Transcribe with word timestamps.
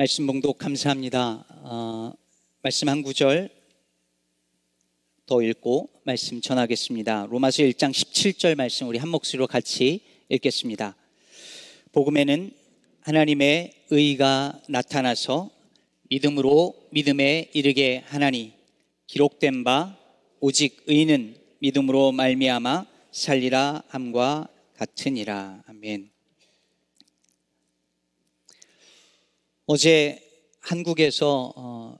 말씀 0.00 0.26
봉독 0.26 0.56
감사합니다. 0.56 1.44
어, 1.62 2.14
말씀 2.62 2.88
한 2.88 3.02
구절 3.02 3.50
더 5.26 5.42
읽고 5.42 5.90
말씀 6.04 6.40
전하겠습니다. 6.40 7.26
로마서 7.28 7.64
1장 7.64 7.90
17절 7.90 8.54
말씀 8.54 8.88
우리 8.88 8.96
한 8.96 9.10
목소리로 9.10 9.46
같이 9.46 10.00
읽겠습니다. 10.30 10.96
복음에는 11.92 12.50
하나님의 13.02 13.74
의가 13.90 14.58
나타나서 14.70 15.50
믿음으로 16.08 16.88
믿음에 16.92 17.50
이르게 17.52 18.02
하나니 18.06 18.54
기록된 19.06 19.64
바 19.64 19.98
오직 20.40 20.82
의는 20.86 21.36
믿음으로 21.58 22.12
말미암아 22.12 22.86
살리라 23.12 23.82
함과 23.88 24.48
같으니라. 24.78 25.62
아멘. 25.66 26.19
어제 29.72 30.20
한국에서 30.58 31.52
어, 31.54 31.96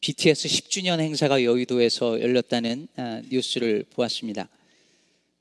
BTS 0.00 0.46
10주년 0.46 1.00
행사가 1.00 1.42
여의도에서 1.42 2.20
열렸다는 2.20 2.86
아, 2.96 3.22
뉴스를 3.30 3.86
보았습니다. 3.88 4.50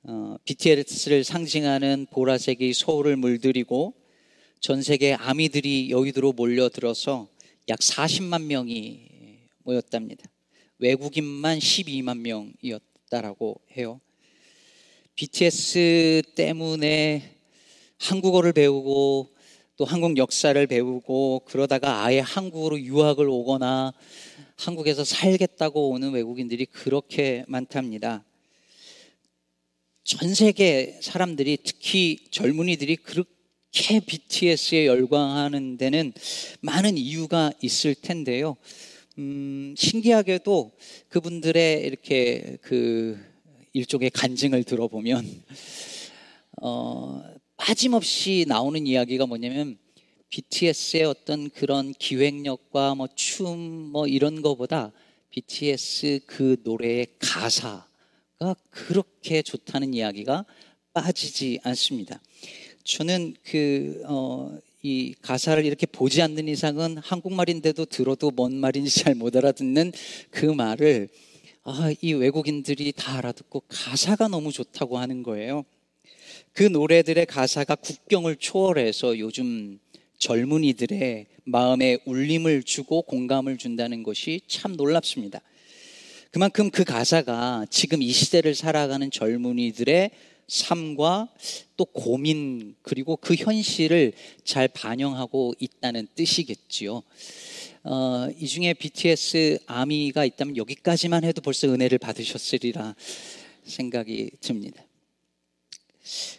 어, 0.04 0.38
BTS를 0.46 1.26
상징하는 1.26 2.08
보라색이 2.10 2.74
서울을 2.74 3.18
물들이고 3.18 3.94
전 4.62 4.82
세계 4.82 5.14
아미들이 5.14 5.90
여의도로 5.90 6.32
몰려들어서 6.32 7.28
약 7.68 7.80
40만 7.80 8.44
명이 8.44 9.02
모였답니다. 9.64 10.24
외국인만 10.78 11.60
12만 11.60 12.20
명이었다라고 12.20 13.60
해요. 13.76 14.00
BTS 15.16 16.22
때문에 16.34 17.30
한국어를 17.98 18.54
배우고 18.54 19.35
또 19.78 19.84
한국 19.84 20.16
역사를 20.16 20.66
배우고 20.68 21.42
그러다가 21.46 22.06
아예 22.06 22.20
한국으로 22.20 22.80
유학을 22.80 23.28
오거나 23.28 23.94
한국에서 24.56 25.04
살겠다고 25.04 25.90
오는 25.90 26.12
외국인들이 26.12 26.66
그렇게 26.66 27.44
많답니다. 27.48 28.24
전 30.06 30.34
세계 30.34 30.98
사람들이 31.02 31.58
특히 31.62 32.20
젊은이들이 32.32 32.96
그렇게 32.98 34.00
BTS에 34.00 34.86
열광하는 34.86 35.78
데는 35.78 36.14
많은 36.62 36.98
이유가 36.98 37.52
있을 37.62 37.96
텐데요. 37.96 38.56
음, 39.18 39.76
신기하게도 39.78 40.72
그분들의 41.10 41.82
이렇게 41.86 42.58
그 42.62 43.20
일종의 43.74 44.12
간증을 44.12 44.64
들어보면 44.64 45.26
어, 46.62 47.22
빠짐없이 47.58 48.46
나오는 48.48 48.86
이야기가 48.86 49.26
뭐냐면 49.26 49.78
BTS의 50.30 51.04
어떤 51.06 51.50
그런 51.50 51.94
기획력과 51.94 52.96
뭐 52.96 53.08
춤 53.16 53.92
뭐 53.92 54.08
이런 54.08 54.42
거보다 54.42 54.92
BTS 55.32 56.22
그 56.26 56.58
노래의 56.64 57.08
가사가 57.20 58.56
그렇게 58.70 59.42
좋다는 59.42 59.94
이야기가 59.94 60.46
빠지지 60.94 61.60
않습니다. 61.64 62.22
저는 62.84 63.36
그, 63.44 64.02
어, 64.06 64.58
이 64.84 65.14
가사를 65.22 65.66
이렇게 65.66 65.86
보지 65.86 66.22
않는 66.22 66.48
이상은 66.48 66.98
한국말인데도 66.98 67.86
들어도 67.86 68.32
뭔 68.32 68.56
말인지 68.56 69.00
잘 69.04 69.16
못 69.16 69.36
알아듣는 69.36 69.92
그 70.30 70.46
말을 70.46 71.10
아, 71.64 71.92
이 72.02 72.14
외국인들이 72.14 72.92
다 72.92 73.18
알아듣고 73.18 73.64
가사가 73.68 74.28
너무 74.28 74.52
좋다고 74.52 74.98
하는 75.00 75.24
거예요. 75.24 75.66
그 76.56 76.64
노래들의 76.64 77.26
가사가 77.26 77.76
국경을 77.76 78.38
초월해서 78.38 79.20
요즘 79.20 79.78
젊은이들의 80.20 81.26
마음에 81.44 81.98
울림을 82.06 82.64
주고 82.64 83.02
공감을 83.02 83.58
준다는 83.58 84.04
것이 84.04 84.40
참 84.48 84.78
놀랍습니다. 84.78 85.42
그만큼 86.32 86.72
그 86.72 86.86
가사가 86.86 87.66
지금 87.70 88.02
이 88.02 88.10
시대를 88.10 88.56
살아가는 88.56 89.12
젊은이들의 89.12 90.12
삶과 90.48 91.28
또 91.76 91.84
고민 91.84 92.76
그리고 92.84 93.18
그 93.18 93.36
현실을 93.36 94.14
잘 94.46 94.70
반영하고 94.70 95.56
있다는 95.60 96.08
뜻이겠지요. 96.16 97.04
어, 97.84 98.30
이 98.40 98.48
중에 98.48 98.74
BTS 98.76 99.60
아미가 99.66 100.24
있다면 100.24 100.56
여기까지만 100.56 101.26
해도 101.26 101.42
벌써 101.42 101.68
은혜를 101.68 101.98
받으셨으리라 101.98 102.96
생각이 103.66 104.32
듭니다. 104.40 104.85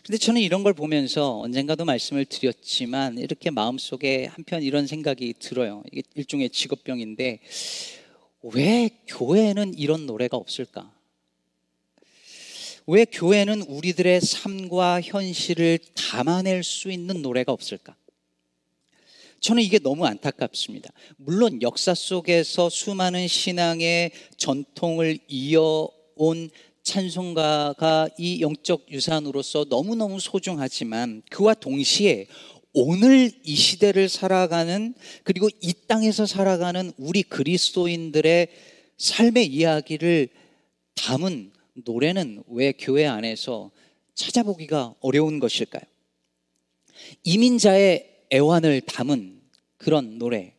근데 0.04 0.18
저는 0.18 0.40
이런 0.40 0.62
걸 0.62 0.74
보면서 0.74 1.40
언젠가도 1.40 1.84
말씀을 1.84 2.24
드렸지만 2.24 3.18
이렇게 3.18 3.50
마음속에 3.50 4.26
한편 4.26 4.62
이런 4.62 4.86
생각이 4.86 5.34
들어요. 5.38 5.82
이게 5.90 6.02
일종의 6.14 6.50
직업병인데 6.50 7.40
왜 8.54 8.90
교회에는 9.08 9.74
이런 9.76 10.06
노래가 10.06 10.36
없을까? 10.36 10.92
왜 12.86 13.04
교회는 13.04 13.62
우리들의 13.62 14.20
삶과 14.20 15.00
현실을 15.00 15.80
담아낼 15.94 16.62
수 16.62 16.92
있는 16.92 17.20
노래가 17.20 17.50
없을까? 17.52 17.96
저는 19.40 19.62
이게 19.62 19.80
너무 19.80 20.06
안타깝습니다. 20.06 20.92
물론 21.16 21.60
역사 21.62 21.94
속에서 21.94 22.70
수많은 22.70 23.26
신앙의 23.26 24.12
전통을 24.36 25.18
이어온 25.28 26.50
찬송가가 26.86 28.10
이 28.16 28.40
영적 28.40 28.92
유산으로서 28.92 29.66
너무너무 29.68 30.20
소중하지만 30.20 31.22
그와 31.30 31.54
동시에 31.54 32.28
오늘 32.72 33.32
이 33.42 33.56
시대를 33.56 34.08
살아가는 34.08 34.94
그리고 35.24 35.48
이 35.60 35.74
땅에서 35.88 36.26
살아가는 36.26 36.92
우리 36.96 37.24
그리스도인들의 37.24 38.48
삶의 38.98 39.46
이야기를 39.46 40.28
담은 40.94 41.50
노래는 41.74 42.44
왜 42.48 42.70
교회 42.70 43.04
안에서 43.04 43.72
찾아보기가 44.14 44.94
어려운 45.00 45.40
것일까요? 45.40 45.82
이민자의 47.24 48.26
애환을 48.32 48.82
담은 48.82 49.40
그런 49.76 50.18
노래, 50.18 50.54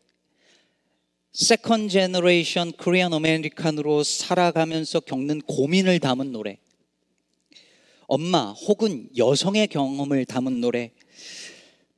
second 1.37 1.87
generation 1.87 2.71
Korean 2.71 3.13
American으로 3.13 4.03
살아가면서 4.03 5.01
겪는 5.01 5.41
고민을 5.41 5.99
담은 5.99 6.31
노래. 6.31 6.57
엄마 8.07 8.53
혹은 8.53 9.07
여성의 9.15 9.67
경험을 9.67 10.25
담은 10.25 10.61
노래. 10.61 10.89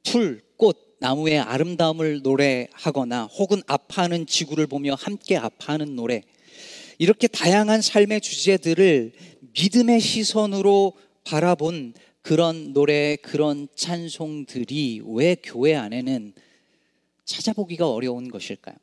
풀, 0.03 0.41
꽃, 0.57 0.97
나무의 0.99 1.39
아름다움을 1.39 2.21
노래하거나 2.21 3.27
혹은 3.27 3.61
아파하는 3.65 4.25
지구를 4.25 4.67
보며 4.67 4.95
함께 4.95 5.37
아파하는 5.37 5.95
노래. 5.95 6.21
이렇게 6.97 7.29
다양한 7.29 7.81
삶의 7.81 8.19
주제들을 8.19 9.13
믿음의 9.57 10.01
시선으로 10.01 10.97
바라본 11.23 11.93
그런 12.21 12.73
노래, 12.73 13.15
그런 13.15 13.69
찬송들이 13.73 15.03
왜 15.05 15.37
교회 15.41 15.75
안에는 15.75 16.33
찾아보기가 17.23 17.89
어려운 17.89 18.29
것일까요? 18.29 18.75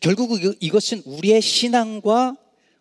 결국 0.00 0.38
이것은 0.60 1.02
우리의 1.04 1.40
신앙과 1.40 2.36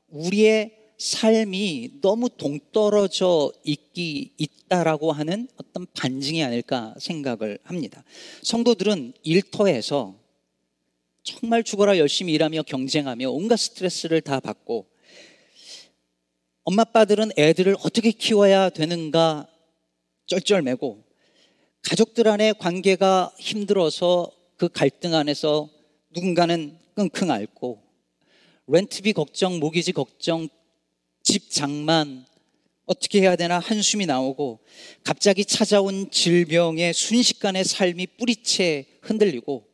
우리의 0.09 0.78
삶이 0.97 2.00
너무 2.02 2.30
동떨어져 2.30 3.52
있기 3.63 4.34
있다라고 4.38 5.12
하는 5.12 5.47
어떤 5.58 5.85
반증이 5.94 6.44
아닐까 6.44 6.96
생각을 7.00 7.59
합니다. 7.63 8.03
성도들은 8.41 9.13
일터에서 9.24 10.16
정말 11.24 11.63
죽어라 11.63 11.97
열심히 11.97 12.34
일하며 12.34 12.63
경쟁하며 12.63 13.29
온갖 13.29 13.58
스트레스를 13.58 14.22
다 14.22 14.40
받고 14.40 14.88
엄마 16.64 16.81
아빠들은 16.81 17.31
애들을 17.38 17.75
어떻게 17.79 18.12
키워야 18.12 18.69
되는가 18.69 19.47
쩔쩔매고 20.25 21.03
가족들 21.84 22.28
안의 22.28 22.56
관계가 22.59 23.34
힘들어서 23.38 24.32
그 24.58 24.67
갈등 24.67 25.14
안에서 25.14 25.70
누군가는 26.09 26.78
끙끙 26.97 27.29
앓고 27.29 27.84
렌트비 28.66 29.14
걱정, 29.14 29.59
모기지 29.59 29.91
걱정, 29.91 30.49
집 31.22 31.52
장만 31.52 32.26
어떻게 32.88 33.22
해야 33.22 33.35
되나 33.35 33.59
한숨이 33.59 34.08
나오고 34.08 34.61
갑자기 35.03 35.46
찾아온 35.46 36.09
질병에 36.09 36.94
순식간에 36.94 37.64
삶이 37.64 38.08
뿌리채 38.17 38.88
흔들리고 39.03 39.66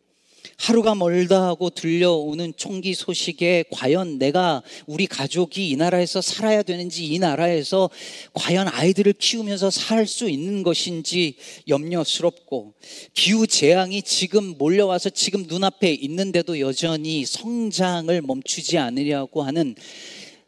하루가 0.64 0.96
멀다 0.96 1.46
하고 1.46 1.70
들려오는 1.70 2.54
총기 2.56 2.94
소식에 2.94 3.66
과연 3.70 4.18
내가 4.18 4.64
우리 4.86 5.08
가족이 5.08 5.68
이 5.68 5.76
나라에서 5.76 6.22
살아야 6.22 6.64
되는지 6.64 7.06
이 7.06 7.20
나라에서 7.20 7.90
과연 8.32 8.70
아이들을 8.70 9.12
키우면서 9.20 9.70
살 9.70 10.08
수 10.08 10.30
있는 10.30 10.64
것인지 10.64 11.36
염려스럽고 11.68 12.76
기후 13.14 13.48
재앙이 13.48 14.04
지금 14.04 14.58
몰려와서 14.58 15.10
지금 15.10 15.44
눈앞에 15.48 15.94
있는데도 15.94 16.60
여전히 16.60 17.26
성장을 17.26 18.22
멈추지 18.22 18.78
않으려고 18.78 19.44
하는 19.44 19.76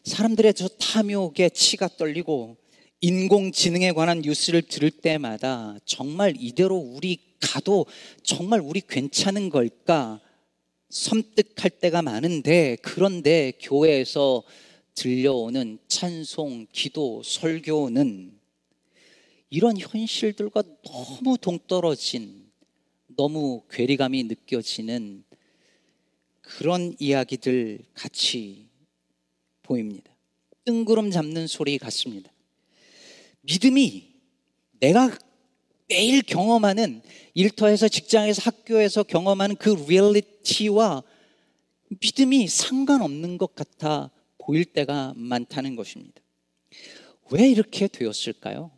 사람들의 0.03 0.53
저 0.53 0.67
탐욕에 0.67 1.49
치가 1.49 1.89
떨리고 1.89 2.57
인공지능에 3.01 3.91
관한 3.91 4.21
뉴스를 4.21 4.61
들을 4.61 4.91
때마다 4.91 5.77
정말 5.85 6.35
이대로 6.39 6.75
우리 6.75 7.19
가도 7.41 7.85
정말 8.23 8.59
우리 8.59 8.81
괜찮은 8.81 9.49
걸까 9.49 10.21
섬뜩할 10.89 11.71
때가 11.81 12.01
많은데 12.01 12.77
그런데 12.81 13.53
교회에서 13.59 14.43
들려오는 14.93 15.77
찬송, 15.87 16.67
기도, 16.71 17.21
설교는 17.23 18.39
이런 19.49 19.77
현실들과 19.77 20.63
너무 20.83 21.37
동떨어진 21.37 22.49
너무 23.15 23.63
괴리감이 23.69 24.23
느껴지는 24.23 25.23
그런 26.41 26.95
이야기들 26.99 27.79
같이 27.93 28.69
보입니다. 29.63 30.13
뜬구름 30.65 31.11
잡는 31.11 31.47
소리 31.47 31.77
같습니다. 31.77 32.31
믿음이 33.41 34.13
내가 34.79 35.17
매일 35.87 36.21
경험하는 36.21 37.01
일터에서 37.33 37.87
직장에서 37.87 38.41
학교에서 38.43 39.03
경험하는 39.03 39.55
그 39.57 39.69
리얼리티와 39.69 41.03
믿음이 42.01 42.47
상관없는 42.47 43.37
것 43.37 43.55
같아 43.55 44.09
보일 44.37 44.65
때가 44.65 45.13
많다는 45.15 45.75
것입니다. 45.75 46.21
왜 47.31 47.49
이렇게 47.49 47.87
되었을까요? 47.87 48.71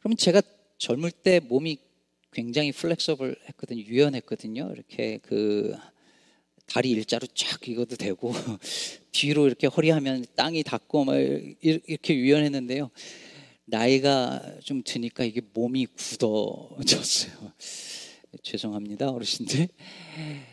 그러면 0.00 0.16
제가 0.16 0.42
젊을 0.78 1.10
때 1.10 1.40
몸이 1.40 1.78
굉장히 2.32 2.72
flexible 2.72 3.36
했거든요. 3.48 3.82
유연했거든요. 3.82 4.70
이렇게 4.74 5.18
그 5.22 5.76
다리 6.66 6.90
일자로 6.90 7.26
쫙 7.28 7.66
찢어도 7.66 7.96
되고 7.96 8.32
뒤로 9.12 9.46
이렇게 9.46 9.68
허리하면 9.68 10.26
땅이 10.34 10.64
닿고 10.64 11.04
막 11.04 11.16
이렇게 11.16 12.14
유연했는데요. 12.14 12.90
나이가 13.66 14.40
좀 14.62 14.82
드니까 14.84 15.24
이게 15.24 15.40
몸이 15.52 15.86
굳어졌어요. 15.86 17.52
죄송합니다, 18.42 19.10
어르신들. 19.10 19.68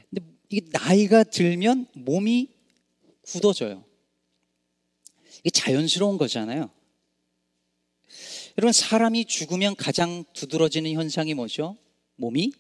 근데 0.10 0.34
이게 0.50 0.68
나이가 0.72 1.24
들면 1.24 1.88
몸이 1.94 2.50
굳어져요. 3.22 3.84
이게 5.40 5.50
자연스러운 5.50 6.18
거잖아요. 6.18 6.70
여러분, 8.58 8.72
사람이 8.72 9.26
죽으면 9.26 9.76
가장 9.76 10.24
두드러지는 10.34 10.92
현상이 10.94 11.34
뭐죠? 11.34 11.78
몸이 12.16 12.52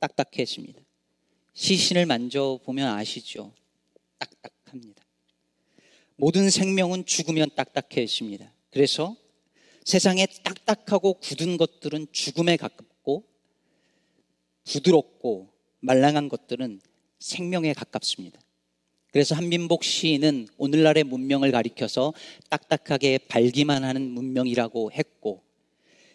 딱딱해집니다. 0.00 0.80
시신을 1.54 2.06
만져보면 2.06 2.88
아시죠? 2.88 3.52
딱딱합니다. 4.18 5.04
모든 6.16 6.50
생명은 6.50 7.04
죽으면 7.06 7.50
딱딱해집니다. 7.54 8.52
그래서 8.72 9.16
세상에 9.84 10.26
딱딱하고 10.44 11.14
굳은 11.14 11.56
것들은 11.56 12.08
죽음에 12.12 12.56
가깝고 12.56 13.24
부드럽고 14.64 15.52
말랑한 15.80 16.28
것들은 16.28 16.80
생명에 17.18 17.72
가깝습니다. 17.72 18.40
그래서 19.12 19.34
한민복 19.34 19.84
시인은 19.84 20.48
오늘날의 20.56 21.04
문명을 21.04 21.52
가리켜서 21.52 22.14
딱딱하게 22.48 23.18
발기만 23.28 23.84
하는 23.84 24.10
문명이라고 24.10 24.92
했고 24.92 25.42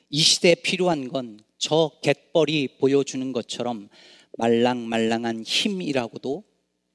이 0.10 0.20
시대에 0.20 0.56
필요한 0.56 1.08
건 1.08 1.48
저 1.58 1.92
갯벌이 2.02 2.78
보여주는 2.80 3.32
것처럼 3.32 3.90
말랑말랑한 4.38 5.44
힘이라고도 5.44 6.44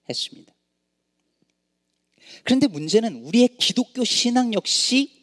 했습니다. 0.09 0.55
그런데 2.45 2.69
문제는 2.69 3.17
우리의 3.25 3.57
기독교 3.59 4.05
신앙 4.05 4.55
역시 4.55 5.22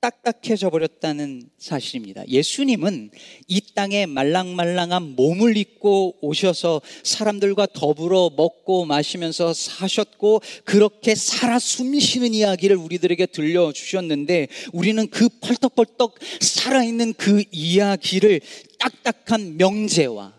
딱딱해져 0.00 0.70
버렸다는 0.70 1.48
사실입니다. 1.58 2.26
예수님은 2.28 3.10
이 3.48 3.60
땅에 3.74 4.06
말랑말랑한 4.06 5.16
몸을 5.16 5.56
입고 5.56 6.18
오셔서 6.20 6.80
사람들과 7.02 7.66
더불어 7.72 8.30
먹고 8.36 8.84
마시면서 8.84 9.54
사셨고 9.54 10.42
그렇게 10.64 11.14
살아 11.14 11.58
숨쉬는 11.58 12.34
이야기를 12.34 12.76
우리들에게 12.76 13.26
들려주셨는데 13.26 14.48
우리는 14.72 15.08
그 15.08 15.28
펄떡펄떡 15.40 16.18
살아있는 16.40 17.14
그 17.14 17.42
이야기를 17.50 18.40
딱딱한 18.78 19.56
명제와 19.56 20.34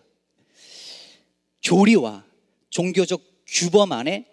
교리와 1.63 2.25
종교적 2.69 3.21
규범 3.47 3.91
안에 3.91 4.25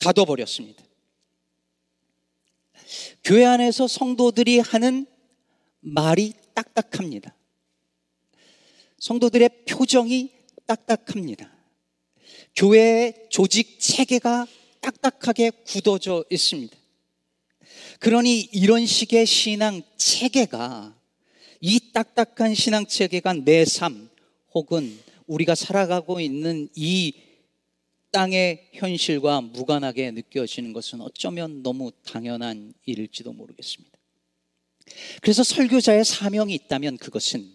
가둬버렸습니다. 0.00 0.87
교회 3.24 3.44
안에서 3.44 3.86
성도들이 3.86 4.60
하는 4.60 5.06
말이 5.80 6.32
딱딱합니다. 6.54 7.34
성도들의 8.98 9.64
표정이 9.68 10.30
딱딱합니다. 10.66 11.52
교회의 12.56 13.28
조직 13.30 13.78
체계가 13.80 14.46
딱딱하게 14.80 15.50
굳어져 15.66 16.24
있습니다. 16.30 16.76
그러니 18.00 18.40
이런 18.52 18.86
식의 18.86 19.26
신앙 19.26 19.82
체계가 19.96 20.94
이 21.60 21.92
딱딱한 21.92 22.54
신앙 22.54 22.86
체계가 22.86 23.34
내 23.34 23.64
삶 23.64 24.08
혹은 24.54 24.98
우리가 25.26 25.54
살아가고 25.54 26.20
있는 26.20 26.68
이 26.74 27.12
땅의 28.10 28.70
현실과 28.72 29.40
무관하게 29.40 30.10
느껴지는 30.12 30.72
것은 30.72 31.00
어쩌면 31.00 31.62
너무 31.62 31.92
당연한 32.04 32.72
일일지도 32.86 33.32
모르겠습니다. 33.32 33.96
그래서 35.20 35.42
설교자의 35.42 36.04
사명이 36.04 36.54
있다면 36.54 36.96
그것은 36.96 37.52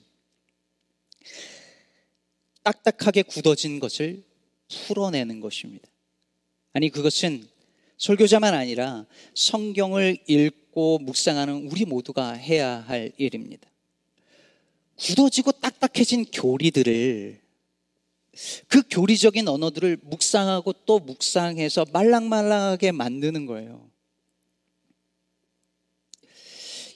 딱딱하게 2.63 3.23
굳어진 3.23 3.79
것을 3.79 4.23
풀어내는 4.88 5.39
것입니다. 5.39 5.88
아니, 6.73 6.89
그것은 6.89 7.47
설교자만 7.97 8.53
아니라 8.53 9.05
성경을 9.35 10.17
읽고 10.27 11.00
묵상하는 11.00 11.69
우리 11.71 11.85
모두가 11.85 12.33
해야 12.33 12.81
할 12.81 13.11
일입니다. 13.17 13.69
굳어지고 14.95 15.53
딱딱해진 15.53 16.25
교리들을 16.25 17.42
그 18.68 18.81
교리적인 18.89 19.47
언어들을 19.47 20.00
묵상하고 20.03 20.74
또 20.85 21.00
묵상해서 21.00 21.85
말랑말랑하게 21.91 22.91
만드는 22.91 23.45
거예요. 23.45 23.89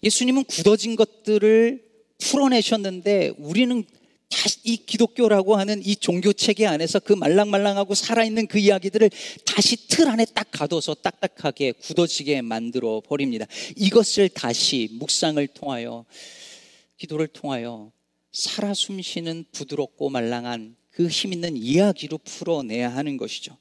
예수님은 0.04 0.46
굳어진 0.46 0.96
것들을 0.96 1.84
풀어내셨는데 2.20 3.34
우리는 3.38 3.84
다시 4.30 4.60
이 4.64 4.78
기독교라고 4.78 5.56
하는 5.56 5.82
이 5.86 5.96
종교 5.96 6.34
체계 6.34 6.68
안에서 6.68 7.00
그 7.00 7.14
말랑말랑하고 7.14 7.96
살아있는 7.96 8.48
그 8.48 8.60
이야기들을 8.60 9.10
다시 9.46 9.88
틀 9.88 10.08
안에 10.10 10.26
딱 10.34 10.48
가둬서 10.52 10.96
딱딱하게 10.96 11.74
굳어지게 11.74 12.42
만들어 12.42 13.02
버립니다. 13.06 13.46
이것을 13.78 14.30
다시 14.30 14.90
묵상을 14.94 15.46
통하여 15.48 16.06
기도를 16.98 17.28
통하여 17.28 17.92
살아 18.34 18.74
숨쉬는 18.74 19.46
부드럽고 19.52 20.10
말랑한 20.10 20.76
그 20.98 21.10
힘 21.10 21.32
있는 21.32 21.56
이야기로 21.56 22.18
풀어내야 22.18 22.90
하는 22.90 23.18
것이죠. 23.18 23.56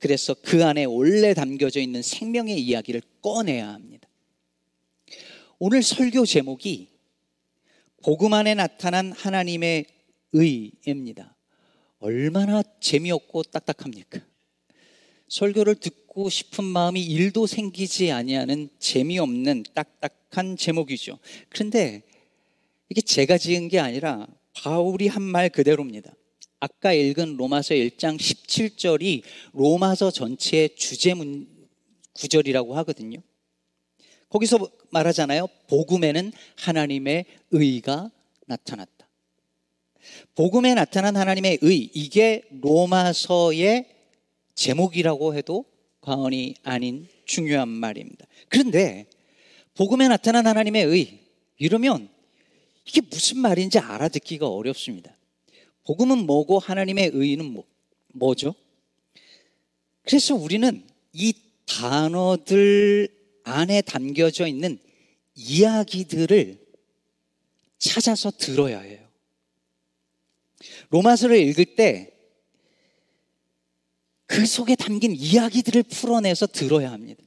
그래서 0.00 0.34
그 0.34 0.64
안에 0.64 0.82
원래 0.84 1.32
담겨져 1.32 1.78
있는 1.78 2.02
생명의 2.02 2.60
이야기를 2.60 3.02
꺼내야 3.22 3.68
합니다. 3.68 4.08
오늘 5.60 5.80
설교 5.84 6.26
제목이 6.26 6.88
복음 8.02 8.32
안에 8.32 8.54
나타난 8.54 9.12
하나님의 9.12 9.84
의입니다. 10.32 11.36
얼마나 12.00 12.64
재미없고 12.80 13.44
딱딱합니까? 13.44 14.18
설교를 15.28 15.76
듣고 15.76 16.28
싶은 16.28 16.64
마음이 16.64 17.00
일도 17.00 17.46
생기지 17.46 18.10
아니하는 18.10 18.70
재미없는 18.80 19.62
딱딱한 19.72 20.56
제목이죠. 20.56 21.20
그런데 21.48 22.02
이게 22.88 23.00
제가 23.00 23.38
지은 23.38 23.68
게 23.68 23.78
아니라 23.78 24.26
바울이 24.52 25.06
한 25.06 25.22
말 25.22 25.48
그대로입니다. 25.48 26.12
아까 26.62 26.92
읽은 26.92 27.38
로마서 27.38 27.74
1장 27.74 28.16
17절이 28.16 29.22
로마서 29.52 30.12
전체의 30.12 30.76
주제 30.76 31.12
문 31.12 31.48
구절이라고 32.12 32.76
하거든요. 32.76 33.18
거기서 34.28 34.70
말하잖아요. 34.90 35.48
복음에는 35.66 36.32
하나님의 36.60 37.24
의가 37.50 38.12
나타났다. 38.46 39.08
복음에 40.36 40.74
나타난 40.74 41.16
하나님의 41.16 41.58
의, 41.62 41.90
이게 41.94 42.44
로마서의 42.60 43.88
제목이라고 44.54 45.34
해도 45.34 45.64
과언이 46.00 46.54
아닌 46.62 47.08
중요한 47.24 47.66
말입니다. 47.70 48.24
그런데 48.48 49.06
복음에 49.74 50.06
나타난 50.06 50.46
하나님의 50.46 50.84
의, 50.84 51.18
이러면 51.58 52.08
이게 52.86 53.00
무슨 53.00 53.38
말인지 53.38 53.80
알아듣기가 53.80 54.46
어렵습니다. 54.48 55.16
복음은 55.84 56.26
뭐고 56.26 56.58
하나님의 56.58 57.10
의는 57.12 57.44
뭐, 57.46 57.64
뭐죠? 58.08 58.54
그래서 60.04 60.34
우리는 60.34 60.86
이 61.12 61.34
단어들 61.66 63.08
안에 63.44 63.82
담겨져 63.82 64.46
있는 64.46 64.78
이야기들을 65.34 66.60
찾아서 67.78 68.30
들어야 68.30 68.80
해요. 68.80 69.00
로마서를 70.90 71.36
읽을 71.38 71.76
때 71.76 72.12
그 74.32 74.46
속에 74.46 74.76
담긴 74.76 75.14
이야기들을 75.14 75.82
풀어내서 75.82 76.46
들어야 76.46 76.90
합니다. 76.90 77.22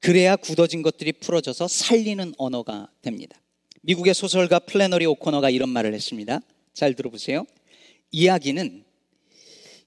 그래야 0.00 0.34
굳어진 0.34 0.82
것들이 0.82 1.12
풀어져서 1.12 1.68
살리는 1.68 2.34
언어가 2.36 2.90
됩니다. 3.00 3.40
미국의 3.82 4.12
소설가 4.12 4.58
플래너리 4.58 5.06
오코너가 5.06 5.50
이런 5.50 5.68
말을 5.68 5.94
했습니다. 5.94 6.40
잘 6.72 6.94
들어보세요. 6.94 7.46
이야기는 8.10 8.84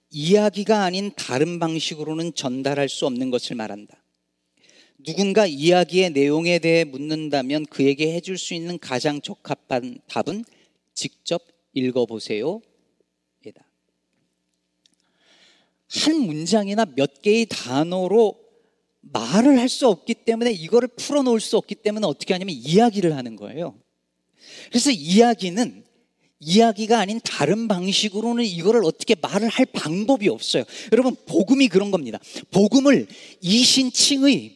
이야기가 0.09 0.83
아닌 0.83 1.11
다른 1.15 1.59
방식으로는 1.59 2.35
전달할 2.35 2.89
수 2.89 3.05
없는 3.05 3.31
것을 3.31 3.55
말한다. 3.55 4.03
누군가 4.99 5.45
이야기의 5.45 6.11
내용에 6.11 6.59
대해 6.59 6.83
묻는다면 6.83 7.65
그에게 7.65 8.13
해줄 8.13 8.37
수 8.37 8.53
있는 8.53 8.77
가장 8.79 9.21
적합한 9.21 9.99
답은 10.07 10.45
직접 10.93 11.41
읽어보세요. 11.73 12.61
한 15.93 16.19
문장이나 16.21 16.85
몇 16.95 17.21
개의 17.21 17.45
단어로 17.45 18.39
말을 19.01 19.59
할 19.59 19.69
수 19.69 19.87
없기 19.87 20.13
때문에 20.13 20.51
이거를 20.51 20.87
풀어놓을 20.87 21.39
수 21.39 21.57
없기 21.57 21.75
때문에 21.75 22.07
어떻게 22.07 22.33
하냐면 22.33 22.55
이야기를 22.55 23.15
하는 23.15 23.35
거예요. 23.35 23.77
그래서 24.69 24.91
이야기는 24.91 25.82
이야기가 26.43 27.00
아닌 27.00 27.19
다른 27.23 27.67
방식으로는 27.67 28.43
이거를 28.43 28.83
어떻게 28.83 29.15
말을 29.19 29.47
할 29.50 29.65
방법이 29.65 30.29
없어요. 30.29 30.63
여러분, 30.91 31.15
복음이 31.25 31.67
그런 31.67 31.91
겁니다. 31.91 32.19
복음을 32.51 33.07
이신칭의 33.41 34.55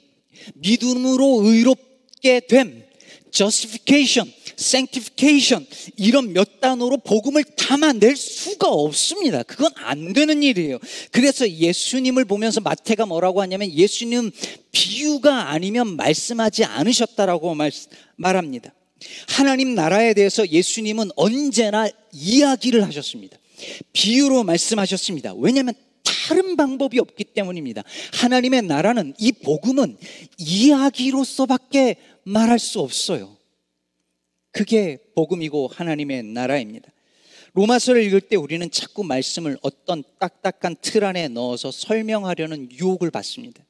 믿음으로 0.55 1.41
의롭게 1.43 2.41
됨, 2.47 2.83
justification, 3.31 4.31
sanctification 4.57 5.65
이런 5.95 6.33
몇 6.33 6.59
단어로 6.59 6.97
복음을 6.97 7.43
담아낼 7.43 8.15
수가 8.15 8.69
없습니다. 8.69 9.43
그건 9.43 9.71
안 9.75 10.13
되는 10.13 10.41
일이에요. 10.41 10.79
그래서 11.11 11.49
예수님을 11.49 12.25
보면서 12.25 12.61
마태가 12.61 13.05
뭐라고 13.05 13.41
하냐면 13.41 13.71
예수님 13.71 14.31
비유가 14.71 15.49
아니면 15.49 15.95
말씀하지 15.95 16.65
않으셨다라고 16.65 17.53
말, 17.55 17.71
말합니다. 18.15 18.73
하나님 19.27 19.75
나라에 19.75 20.13
대해서 20.13 20.47
예수님은 20.47 21.11
언제나 21.15 21.89
이야기를 22.11 22.83
하셨습니다. 22.85 23.37
비유로 23.93 24.43
말씀하셨습니다. 24.43 25.33
왜냐하면 25.35 25.73
다른 26.03 26.55
방법이 26.55 26.99
없기 26.99 27.23
때문입니다. 27.25 27.83
하나님의 28.13 28.63
나라는 28.63 29.13
이 29.17 29.31
복음은 29.31 29.97
이야기로서밖에 30.37 31.95
말할 32.23 32.59
수 32.59 32.79
없어요. 32.79 33.37
그게 34.51 34.97
복음이고 35.15 35.67
하나님의 35.67 36.23
나라입니다. 36.23 36.91
로마서를 37.53 38.03
읽을 38.03 38.21
때 38.21 38.35
우리는 38.35 38.69
자꾸 38.69 39.03
말씀을 39.03 39.57
어떤 39.61 40.03
딱딱한 40.19 40.75
틀 40.81 41.03
안에 41.03 41.27
넣어서 41.29 41.71
설명하려는 41.71 42.71
유혹을 42.71 43.09
받습니다. 43.09 43.63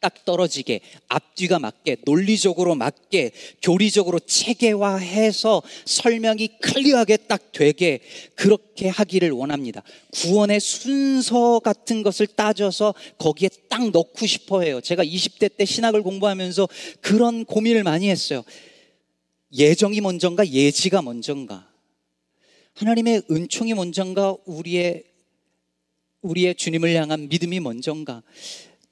딱딱 0.00 0.24
떨어지게 0.24 0.80
앞뒤가 1.08 1.58
맞게 1.58 1.98
논리적으로 2.04 2.74
맞게 2.74 3.32
교리적으로 3.62 4.18
체계화해서 4.20 5.62
설명이 5.84 6.58
클리어하게 6.60 7.16
딱 7.28 7.52
되게 7.52 8.00
그렇게 8.34 8.88
하기를 8.88 9.30
원합니다. 9.30 9.82
구원의 10.12 10.60
순서 10.60 11.58
같은 11.60 12.02
것을 12.02 12.26
따져서 12.26 12.94
거기에 13.18 13.50
딱 13.68 13.90
넣고 13.90 14.26
싶어 14.26 14.62
해요. 14.62 14.80
제가 14.80 15.04
20대 15.04 15.56
때 15.56 15.64
신학을 15.64 16.02
공부하면서 16.02 16.68
그런 17.00 17.44
고민을 17.44 17.82
많이 17.82 18.08
했어요. 18.08 18.44
예정이 19.52 20.00
먼저인가 20.00 20.46
예지가 20.46 21.02
먼저인가? 21.02 21.68
하나님의 22.74 23.22
은총이 23.30 23.74
먼저인가 23.74 24.36
우리의 24.44 25.04
우리의 26.20 26.54
주님을 26.56 26.94
향한 26.94 27.28
믿음이 27.28 27.60
먼저인가? 27.60 28.22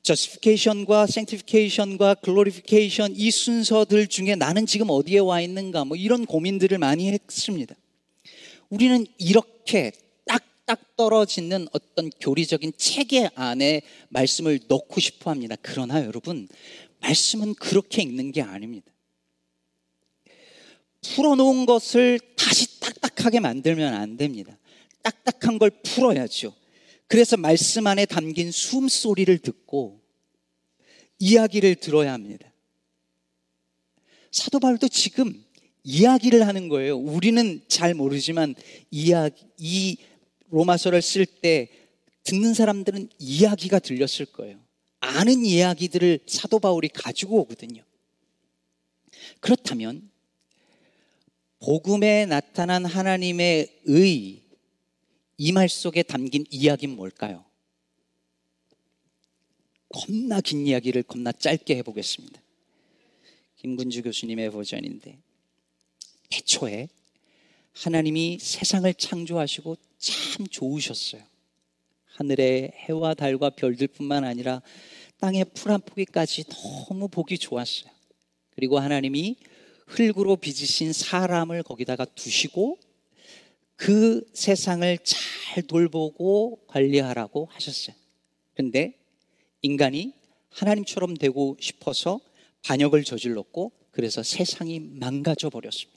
Justification과 0.07 1.07
sanctification과 1.09 2.17
glorification 2.23 3.13
이 3.17 3.33
순서들 3.33 4.07
중에 4.07 4.37
나는 4.37 4.65
지금 4.65 4.89
어디에 4.89 5.19
와 5.19 5.41
있는가? 5.41 5.85
뭐 5.85 5.97
이런 5.97 6.25
고민들을 6.27 6.79
많이 6.79 7.11
했습니다. 7.11 7.75
우리는 8.71 9.05
이렇게 9.19 9.91
딱딱 10.27 10.97
떨어지는 10.97 11.67
어떤 11.73 12.11
교리적인 12.21 12.75
체계 12.77 13.29
안에 13.35 13.83
말씀을 14.11 14.61
넣고 14.69 15.01
싶어 15.01 15.33
합니다. 15.33 15.57
그러나 15.61 16.05
여러분, 16.05 16.49
말씀은 17.01 17.55
그렇게 17.55 18.03
읽는 18.03 18.31
게 18.31 18.43
아닙니다. 18.43 18.87
풀어놓은 21.03 21.67
것을 21.67 22.21
다시 22.37 22.79
딱딱하게 22.79 23.41
만들면 23.41 23.93
안 23.93 24.17
됩니다. 24.17 24.57
딱딱한 25.03 25.59
걸 25.59 25.71
풀어야죠. 25.71 26.53
그래서 27.09 27.37
말씀 27.37 27.87
안에 27.87 28.07
담긴 28.07 28.51
숨소리를 28.51 29.39
듣고 29.39 30.01
이야기를 31.19 31.77
들어야 31.77 32.13
합니다. 32.13 32.53
사도 34.33 34.59
바울도 34.59 34.89
지금 34.89 35.45
이야기를 35.85 36.47
하는 36.47 36.69
거예요. 36.69 36.97
우리는 36.97 37.63
잘 37.69 37.95
모르지만 37.95 38.55
이야기, 38.91 39.47
이 39.57 39.97
로마서를 40.49 41.01
쓸 41.01 41.27
때 41.27 41.71
듣는 42.25 42.55
사람들은 42.55 43.09
이야기가 43.19 43.79
들렸을 43.79 44.27
거예요. 44.27 44.59
아는 44.99 45.45
이야기들을 45.45 46.21
사도 46.27 46.59
바울이 46.59 46.89
가지고 46.89 47.41
오거든요. 47.43 47.85
그렇다면 49.41 50.11
복음에 51.61 52.27
나타난 52.27 52.85
하나님의 52.85 53.83
의, 53.85 54.43
이 55.39 55.53
말 55.53 55.69
속에 55.69 56.03
담긴 56.03 56.45
이야기는 56.51 56.97
뭘까요? 56.97 57.45
겁나 59.89 60.41
긴 60.41 60.67
이야기를 60.67 61.03
겁나 61.05 61.33
짧게 61.33 61.77
해보겠습니다. 61.77 62.41
김군주 63.57 64.03
교수님의 64.03 64.51
버전인데, 64.51 65.19
태초에 66.31 66.89
하나님이 67.73 68.39
세상을 68.41 68.93
창조하시고 68.95 69.77
참 69.99 70.47
좋으셨어요. 70.47 71.23
하늘의 72.07 72.73
해와 72.75 73.15
달과 73.15 73.51
별들뿐만 73.51 74.25
아니라 74.25 74.63
땅의 75.21 75.47
풀 75.55 75.71
한 75.73 75.81
포기까지 75.83 76.45
너무 76.45 77.09
보기 77.09 77.39
좋았어요. 77.39 77.91
그리고 78.55 78.79
하나님이 78.79 79.37
흙으로 79.87 80.37
빚으신 80.37 80.93
사람을 80.93 81.63
거기다가 81.63 82.05
두시고 82.07 82.79
그 83.77 84.27
세상을 84.33 84.99
잘 85.05 85.63
돌보고 85.63 86.63
관리하라고 86.67 87.49
하셨어요. 87.53 87.95
근데 88.55 88.99
인간이 89.63 90.13
하나님처럼 90.51 91.17
되고 91.17 91.57
싶어서 91.61 92.21
반역을 92.65 93.05
저질렀고 93.05 93.73
그래서 93.91 94.23
세상이 94.23 94.81
망가져 94.81 95.51
버렸습니다. 95.51 95.97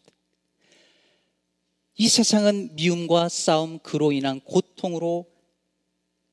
이 1.96 2.08
세상은 2.08 2.76
미움과 2.76 3.28
싸움, 3.30 3.80
그로 3.80 4.12
인한 4.12 4.40
고통으로 4.42 5.26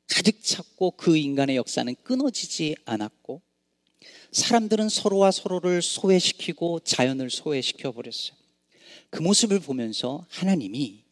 가득 0.09 0.43
찼고 0.43 0.93
그 0.93 1.17
인간의 1.17 1.57
역사는 1.57 1.97
끊어지지 2.03 2.77
않았고 2.85 3.43
사람들은 4.31 4.89
서로와 4.89 5.31
서로를 5.31 5.83
소외시키고 5.83 6.81
자연을 6.81 7.31
소외시켜 7.31 7.93
버렸어요. 7.93 8.37
그 9.11 9.23
모습을 9.23 9.61
보면서 9.61 10.25
하나님이 10.29 11.06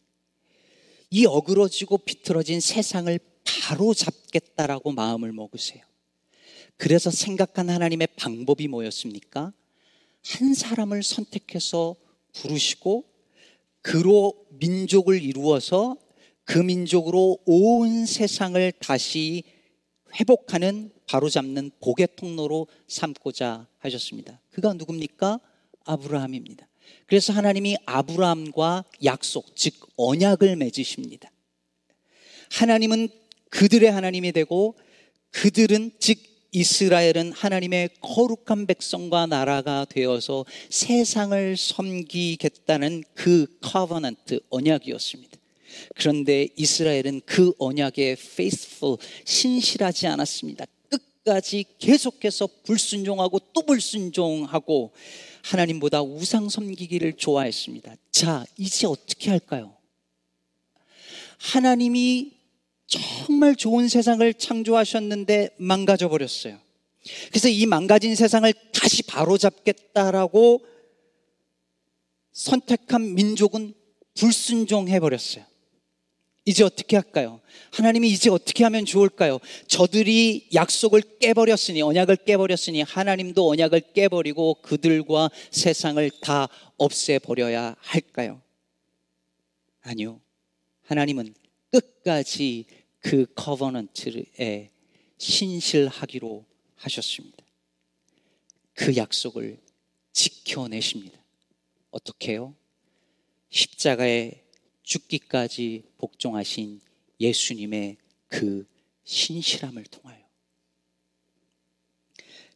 이 1.09 1.25
어그러지고 1.25 1.99
비틀어진 1.99 2.59
세상을 2.59 3.19
바로 3.43 3.93
잡겠다라고 3.93 4.91
마음을 4.91 5.31
먹으세요. 5.31 5.83
그래서 6.77 7.09
생각한 7.09 7.69
하나님의 7.69 8.09
방법이 8.15 8.67
뭐였습니까? 8.67 9.53
한 10.25 10.53
사람을 10.53 11.03
선택해서 11.03 11.95
부르시고 12.33 13.05
그로 13.81 14.33
민족을 14.49 15.21
이루어서 15.21 15.97
그 16.43 16.59
민족으로 16.59 17.37
온 17.45 18.05
세상을 18.05 18.71
다시 18.79 19.43
회복하는 20.19 20.91
바로잡는 21.07 21.71
복의 21.81 22.09
통로로 22.15 22.67
삼고자 22.87 23.67
하셨습니다. 23.79 24.41
그가 24.49 24.73
누굽니까? 24.73 25.39
아브라함입니다. 25.85 26.67
그래서 27.07 27.33
하나님이 27.33 27.77
아브라함과 27.85 28.83
약속, 29.03 29.55
즉 29.55 29.73
언약을 29.95 30.55
맺으십니다. 30.55 31.31
하나님은 32.51 33.09
그들의 33.49 33.91
하나님이 33.91 34.31
되고 34.31 34.75
그들은 35.31 35.91
즉 35.99 36.17
이스라엘은 36.51 37.33
하나님의 37.33 37.89
거룩한 37.99 38.65
백성과 38.65 39.25
나라가 39.25 39.85
되어서 39.89 40.45
세상을 40.69 41.57
섬기겠다는 41.57 43.03
그 43.13 43.45
covenant 43.59 44.39
언약이었습니다. 44.49 45.37
그런데 45.95 46.47
이스라엘은 46.55 47.21
그 47.25 47.51
언약에 47.59 48.11
faithful 48.11 48.97
신실하지 49.25 50.07
않았습니다. 50.07 50.65
끝까지 50.89 51.65
계속해서 51.77 52.47
불순종하고 52.63 53.39
또 53.51 53.63
불순종하고 53.63 54.93
하나님보다 55.45 56.01
우상 56.01 56.49
섬기기를 56.49 57.13
좋아했습니다. 57.17 57.95
자, 58.11 58.45
이제 58.57 58.87
어떻게 58.87 59.29
할까요? 59.29 59.75
하나님이 61.37 62.33
정말 62.87 63.55
좋은 63.55 63.87
세상을 63.87 64.33
창조하셨는데 64.33 65.55
망가져 65.57 66.09
버렸어요. 66.09 66.59
그래서 67.29 67.49
이 67.49 67.65
망가진 67.67 68.15
세상을 68.15 68.51
다시 68.73 69.03
바로잡겠다라고 69.03 70.65
선택한 72.31 73.13
민족은 73.13 73.73
불순종해 74.15 74.99
버렸어요. 74.99 75.45
이제 76.45 76.63
어떻게 76.63 76.95
할까요? 76.95 77.41
하나님이 77.71 78.09
이제 78.09 78.29
어떻게 78.29 78.63
하면 78.63 78.85
좋을까요? 78.85 79.39
저들이 79.67 80.47
약속을 80.53 81.01
깨버렸으니, 81.19 81.81
언약을 81.81 82.17
깨버렸으니, 82.17 82.83
하나님도 82.83 83.49
언약을 83.49 83.93
깨버리고 83.93 84.61
그들과 84.61 85.31
세상을 85.49 86.09
다 86.21 86.47
없애버려야 86.77 87.75
할까요? 87.79 88.41
아니요. 89.81 90.21
하나님은 90.83 91.33
끝까지 91.71 92.65
그 92.99 93.25
커버넌트에 93.33 94.69
신실하기로 95.17 96.45
하셨습니다. 96.75 97.43
그 98.73 98.95
약속을 98.95 99.59
지켜내십니다. 100.13 101.17
어떻게 101.89 102.33
해요? 102.33 102.55
십자가에 103.49 104.44
죽기까지 104.85 105.83
복종하신 105.97 106.79
예수님의 107.19 107.97
그 108.27 108.65
신실함을 109.03 109.83
통하여 109.85 110.23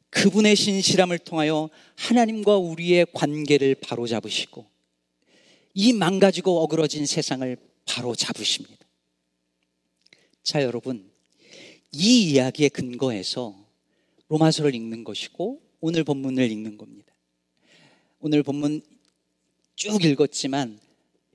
그분의 0.09 0.55
신실함을 0.55 1.19
통하여 1.19 1.69
하나님과 1.95 2.57
우리의 2.57 3.07
관계를 3.13 3.75
바로잡으시고 3.75 4.65
이 5.75 5.93
망가지고 5.93 6.61
어그러진 6.63 7.05
세상을 7.05 7.57
바로잡으십니다. 7.85 8.85
자, 10.43 10.63
여러분, 10.63 11.11
이 11.91 12.31
이야기의 12.31 12.71
근거에서 12.71 13.55
로마서를 14.29 14.73
읽는 14.75 15.03
것이고 15.03 15.61
오늘 15.79 16.03
본문을 16.03 16.49
읽는 16.51 16.77
겁니다. 16.77 17.13
오늘 18.19 18.43
본문 18.43 18.81
쭉 19.75 20.03
읽었지만 20.03 20.79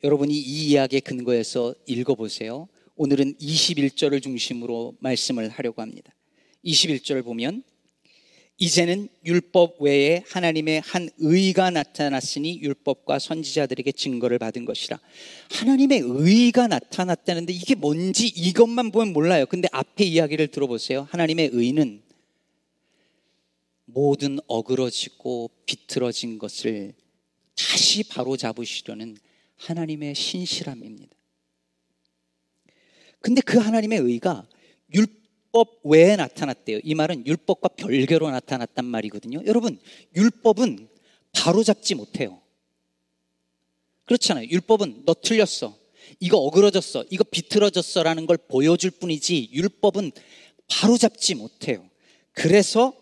여러분이 0.05 0.35
이 0.35 0.69
이야기의 0.69 1.01
근거에서 1.01 1.75
읽어보세요. 1.87 2.69
오늘은 2.95 3.37
21절을 3.39 4.23
중심으로 4.23 4.97
말씀을 5.01 5.49
하려고 5.49 5.81
합니다. 5.81 6.13
21절 6.63 7.25
보면 7.25 7.63
이제는 8.59 9.09
율법 9.25 9.81
외에 9.81 10.23
하나님의 10.29 10.83
한 10.83 11.09
의가 11.17 11.71
나타났으니 11.71 12.61
율법과 12.61 13.19
선지자들에게 13.19 13.93
증거를 13.93 14.39
받은 14.39 14.67
것이라. 14.67 15.01
하나님의 15.53 16.03
의가 16.05 16.67
나타났다는데 16.67 17.55
이게 17.55 17.75
뭔지 17.75 18.27
이것만 18.27 18.93
보면 18.93 19.15
몰라요. 19.15 19.47
근데 19.47 19.69
앞에 19.73 20.05
이야기를 20.05 20.49
들어보세요. 20.49 21.09
하나님의 21.13 21.49
의는 21.55 22.03
모든 23.87 24.39
어그러지고 24.49 25.51
비틀어진 25.65 26.39
것을 26.39 26.93
다시 27.57 28.05
바로 28.05 28.37
잡으시려는 28.37 29.17
하나님의 29.57 30.15
신실함입니다. 30.15 31.15
근데 33.21 33.41
그 33.41 33.59
하나님의 33.59 34.01
의가 34.01 34.47
율법 34.93 35.81
외에 35.85 36.17
나타났대요. 36.17 36.81
이 36.83 36.95
말은 36.95 37.27
율법과 37.27 37.69
별개로 37.69 38.31
나타났단 38.31 38.85
말이거든요. 38.85 39.43
여러분, 39.47 39.79
율법은 40.15 40.89
바로 41.33 41.63
잡지 41.63 41.95
못해요. 41.95 42.41
그렇잖아요. 44.05 44.49
율법은 44.51 45.05
너 45.07 45.15
틀렸어. 45.15 45.77
이거 46.21 46.37
어그러졌어. 46.39 47.05
이거 47.11 47.25
비틀어졌어. 47.25 48.03
라는 48.03 48.27
걸 48.27 48.37
보여줄 48.37 48.91
뿐이지 48.91 49.51
율법은 49.53 50.13
바로 50.69 50.99
잡지 50.99 51.35
못해요. 51.35 51.89
그래서 52.33 52.95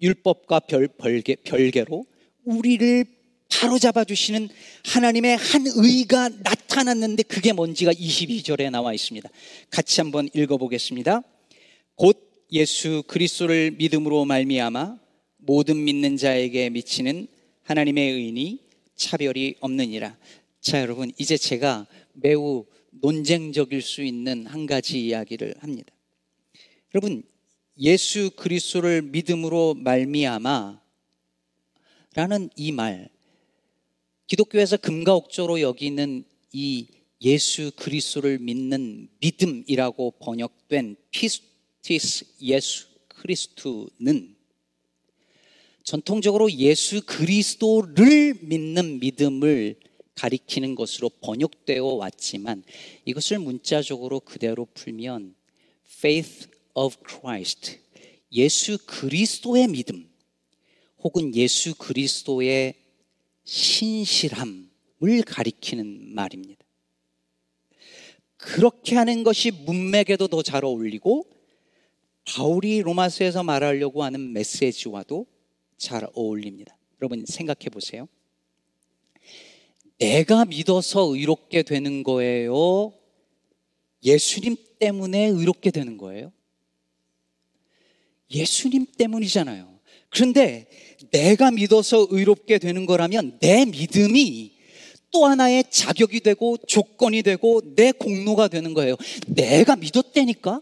율법과 0.00 0.60
별, 0.60 0.88
별개, 0.88 1.36
별개로 1.36 2.04
우리를 2.44 3.17
바로 3.48 3.78
잡아 3.78 4.04
주시는 4.04 4.48
하나님의 4.84 5.36
한 5.36 5.64
의가 5.66 6.28
나타났는데 6.28 7.22
그게 7.24 7.52
뭔지가 7.52 7.92
22절에 7.92 8.70
나와 8.70 8.92
있습니다. 8.92 9.28
같이 9.70 10.00
한번 10.00 10.28
읽어 10.34 10.58
보겠습니다. 10.58 11.22
곧 11.94 12.46
예수 12.52 13.02
그리스도를 13.06 13.72
믿음으로 13.72 14.24
말미암아 14.24 14.98
모든 15.38 15.84
믿는 15.84 16.16
자에게 16.16 16.70
미치는 16.70 17.26
하나님의 17.62 18.12
의인이 18.12 18.60
차별이 18.96 19.54
없느니라. 19.60 20.16
자, 20.60 20.80
여러분, 20.80 21.12
이제 21.18 21.36
제가 21.36 21.86
매우 22.14 22.66
논쟁적일 22.90 23.82
수 23.82 24.02
있는 24.02 24.46
한 24.46 24.66
가지 24.66 25.00
이야기를 25.04 25.54
합니다. 25.60 25.92
여러분, 26.94 27.22
예수 27.78 28.30
그리스도를 28.36 29.02
믿음으로 29.02 29.74
말미암아 29.74 30.80
라는 32.14 32.50
이 32.56 32.72
말, 32.72 33.08
기독교에서 34.28 34.76
금가 34.76 35.14
옥조로 35.14 35.62
여기는 35.62 36.22
이 36.52 36.86
예수 37.22 37.72
그리스도를 37.74 38.38
믿는 38.38 39.08
믿음이라고 39.20 40.12
번역된 40.20 40.96
피스티스 41.10 42.26
예수 42.42 42.88
그리스도는 43.08 44.36
전통적으로 45.82 46.52
예수 46.52 47.00
그리스도를 47.06 48.34
믿는 48.42 49.00
믿음을 49.00 49.76
가리키는 50.14 50.74
것으로 50.74 51.08
번역되어 51.22 51.82
왔지만 51.82 52.64
이것을 53.06 53.38
문자적으로 53.38 54.20
그대로 54.20 54.66
풀면 54.74 55.34
faith 55.90 56.48
of 56.74 56.96
Christ 57.08 57.78
예수 58.32 58.76
그리스도의 58.84 59.68
믿음 59.68 60.06
혹은 61.02 61.34
예수 61.34 61.74
그리스도의 61.76 62.87
신실함을 63.48 65.22
가리키는 65.26 66.14
말입니다. 66.14 66.62
그렇게 68.36 68.94
하는 68.94 69.24
것이 69.24 69.50
문맥에도 69.50 70.28
더 70.28 70.42
잘 70.42 70.64
어울리고 70.66 71.24
바울이 72.26 72.82
로마서에서 72.82 73.42
말하려고 73.42 74.04
하는 74.04 74.34
메시지와도 74.34 75.26
잘 75.78 76.06
어울립니다. 76.12 76.76
여러분 77.00 77.24
생각해 77.26 77.70
보세요. 77.72 78.06
내가 79.98 80.44
믿어서 80.44 81.14
의롭게 81.14 81.62
되는 81.62 82.02
거예요. 82.02 82.92
예수님 84.04 84.56
때문에 84.78 85.24
의롭게 85.24 85.70
되는 85.70 85.96
거예요. 85.96 86.32
예수님 88.30 88.84
때문이잖아요. 88.98 89.80
그런데 90.10 90.68
내가 91.10 91.50
믿어서 91.50 92.06
의롭게 92.10 92.58
되는 92.58 92.86
거라면 92.86 93.38
내 93.40 93.64
믿음이 93.64 94.52
또 95.10 95.26
하나의 95.26 95.64
자격이 95.70 96.20
되고 96.20 96.56
조건이 96.66 97.22
되고 97.22 97.62
내 97.76 97.92
공로가 97.92 98.48
되는 98.48 98.74
거예요. 98.74 98.96
내가 99.26 99.76
믿었다니까? 99.76 100.60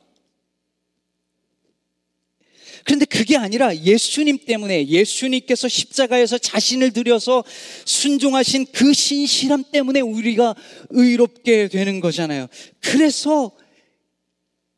그런데 2.84 3.04
그게 3.04 3.36
아니라 3.36 3.76
예수님 3.76 4.38
때문에 4.46 4.86
예수님께서 4.86 5.66
십자가에서 5.66 6.38
자신을 6.38 6.92
들여서 6.92 7.42
순종하신 7.84 8.66
그 8.72 8.92
신실함 8.92 9.64
때문에 9.72 10.00
우리가 10.00 10.54
의롭게 10.90 11.66
되는 11.66 11.98
거잖아요. 11.98 12.46
그래서 12.80 13.50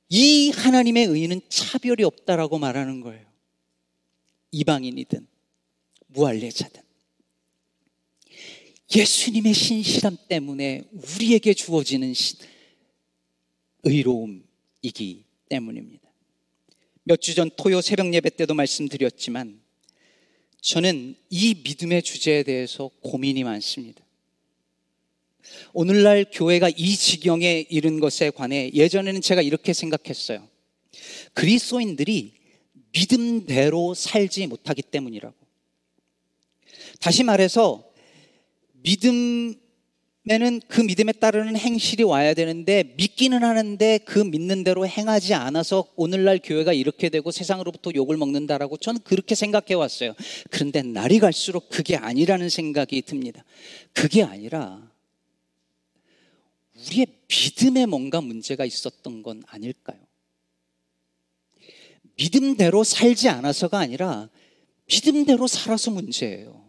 이 0.09 0.51
하나님의 0.51 1.05
의는 1.05 1.43
차별이 1.51 2.03
없다라고 2.03 2.59
말하는 2.59 3.03
거예요. 3.03 3.27
이방인이든 4.53 5.27
무할례자든 6.19 6.83
예수님의 8.95 9.55
신실함 9.55 10.17
때문에 10.29 10.83
우리에게 10.93 11.55
주어지는 11.55 12.13
의로움이기 13.85 15.25
때문입니다. 15.49 16.09
몇 17.05 17.21
주 17.21 17.35
전 17.35 17.51
토요 17.57 17.81
새벽 17.81 18.13
예배 18.13 18.31
때도 18.31 18.55
말씀드렸지만 18.55 19.61
저는 20.61 21.15
이 21.31 21.55
믿음의 21.63 22.03
주제에 22.03 22.43
대해서 22.43 22.91
고민이 23.01 23.45
많습니다. 23.45 24.05
오늘날 25.73 26.27
교회가 26.31 26.69
이 26.77 26.97
지경에 26.97 27.67
이른 27.71 28.01
것에 28.01 28.31
관해 28.31 28.71
예전에는 28.75 29.21
제가 29.21 29.41
이렇게 29.41 29.73
생각했어요. 29.73 30.47
그리스도인들이 31.35 32.35
믿음대로 32.93 33.95
살지 33.95 34.47
못하기 34.49 34.83
때문이라고. 34.83 35.38
다시 36.99 37.23
말해서 37.23 37.85
믿음에는 38.83 40.61
그 40.69 40.81
믿음에 40.81 41.13
따르는 41.13 41.57
행실이 41.57 42.03
와야 42.03 42.35
되는데 42.35 42.95
믿기는 42.97 43.43
하는데 43.43 43.99
그 43.99 44.19
믿는 44.19 44.65
대로 44.65 44.87
행하지 44.87 45.35
않아서 45.35 45.87
오늘날 45.97 46.41
교회가 46.43 46.73
이렇게 46.73 47.09
되고 47.09 47.31
세상으로부터 47.31 47.93
욕을 47.95 48.17
먹는다라고 48.17 48.77
저는 48.77 49.01
그렇게 49.05 49.35
생각해 49.35 49.75
왔어요. 49.75 50.15
그런데 50.51 50.83
날이 50.83 51.19
갈수록 51.19 51.69
그게 51.69 51.97
아니라는 51.97 52.49
생각이 52.49 53.03
듭니다. 53.03 53.45
그게 53.93 54.23
아니라 54.23 54.91
우리의 56.87 57.07
믿음에 57.29 57.87
뭔가 57.87 58.21
문제가 58.21 58.65
있었던 58.65 59.23
건 59.23 59.43
아닐까요? 59.47 59.99
믿음대로 62.17 62.85
살지 62.85 63.29
않아서가 63.29 63.79
아니라 63.79 64.29
믿음대로 64.87 65.47
살아서 65.47 65.91
문제예요. 65.91 66.68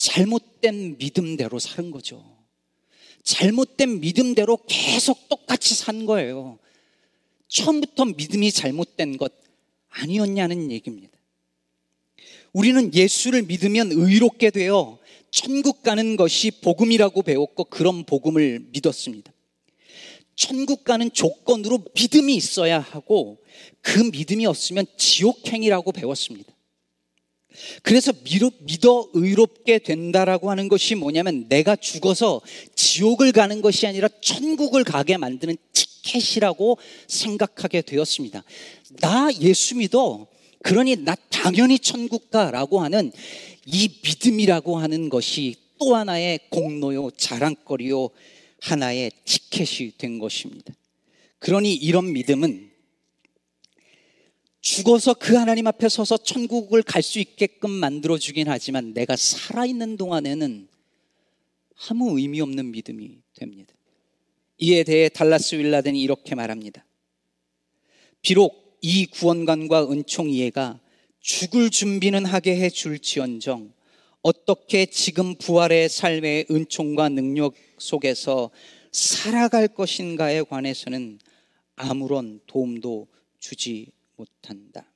잘못된 0.00 0.96
믿음대로 0.96 1.58
사는 1.58 1.90
거죠. 1.90 2.24
잘못된 3.22 4.00
믿음대로 4.00 4.58
계속 4.66 5.28
똑같이 5.28 5.74
산 5.74 6.06
거예요. 6.06 6.58
처음부터 7.48 8.06
믿음이 8.06 8.50
잘못된 8.50 9.18
것 9.18 9.30
아니었냐는 9.90 10.72
얘기입니다. 10.72 11.12
우리는 12.54 12.94
예수를 12.94 13.42
믿으면 13.42 13.92
의롭게 13.92 14.50
되어 14.50 14.98
천국 15.30 15.82
가는 15.82 16.16
것이 16.16 16.50
복음이라고 16.50 17.20
배웠고 17.22 17.64
그런 17.64 18.04
복음을 18.04 18.68
믿었습니다. 18.72 19.30
천국 20.34 20.82
가는 20.84 21.12
조건으로 21.12 21.84
믿음이 21.94 22.34
있어야 22.34 22.80
하고 22.80 23.36
그 23.82 23.98
믿음이 23.98 24.46
없으면 24.46 24.86
지옥행이라고 24.96 25.92
배웠습니다. 25.92 26.54
그래서 27.82 28.12
믿어 28.22 29.08
의롭게 29.12 29.78
된다라고 29.78 30.50
하는 30.50 30.68
것이 30.68 30.94
뭐냐면 30.94 31.46
내가 31.48 31.76
죽어서 31.76 32.40
지옥을 32.74 33.32
가는 33.32 33.60
것이 33.62 33.86
아니라 33.86 34.08
천국을 34.20 34.84
가게 34.84 35.16
만드는 35.16 35.56
티켓이라고 35.72 36.78
생각하게 37.06 37.82
되었습니다. 37.82 38.42
나 39.00 39.28
예수 39.40 39.76
믿어. 39.76 40.26
그러니 40.62 40.96
나 40.96 41.16
당연히 41.30 41.78
천국 41.78 42.30
가라고 42.30 42.80
하는 42.80 43.12
이 43.66 43.88
믿음이라고 44.02 44.78
하는 44.78 45.08
것이 45.08 45.56
또 45.78 45.96
하나의 45.96 46.40
공로요, 46.50 47.10
자랑거리요, 47.16 48.10
하나의 48.60 49.10
티켓이 49.24 49.92
된 49.96 50.18
것입니다. 50.18 50.74
그러니 51.38 51.74
이런 51.74 52.12
믿음은 52.12 52.69
죽어서 54.60 55.14
그 55.14 55.34
하나님 55.36 55.66
앞에 55.66 55.88
서서 55.88 56.18
천국을 56.18 56.82
갈 56.82 57.02
수 57.02 57.18
있게끔 57.18 57.70
만들어 57.70 58.18
주긴 58.18 58.48
하지만 58.48 58.92
내가 58.92 59.16
살아 59.16 59.64
있는 59.64 59.96
동안에는 59.96 60.68
아무 61.88 62.18
의미 62.18 62.40
없는 62.40 62.70
믿음이 62.70 63.18
됩니다. 63.34 63.74
이에 64.58 64.84
대해 64.84 65.08
달라스 65.08 65.54
윌라덴이 65.54 66.00
이렇게 66.00 66.34
말합니다. 66.34 66.84
비록 68.20 68.78
이 68.82 69.06
구원관과 69.06 69.90
은총 69.90 70.28
이해가 70.28 70.78
죽을 71.20 71.70
준비는 71.70 72.26
하게 72.26 72.56
해 72.60 72.68
줄지언정 72.68 73.72
어떻게 74.22 74.84
지금 74.84 75.34
부활의 75.36 75.88
삶의 75.88 76.46
은총과 76.50 77.08
능력 77.08 77.54
속에서 77.78 78.50
살아갈 78.92 79.68
것인가에 79.68 80.42
관해서는 80.42 81.18
아무런 81.76 82.40
도움도 82.46 83.08
주지 83.38 83.86
못한다. 84.20 84.86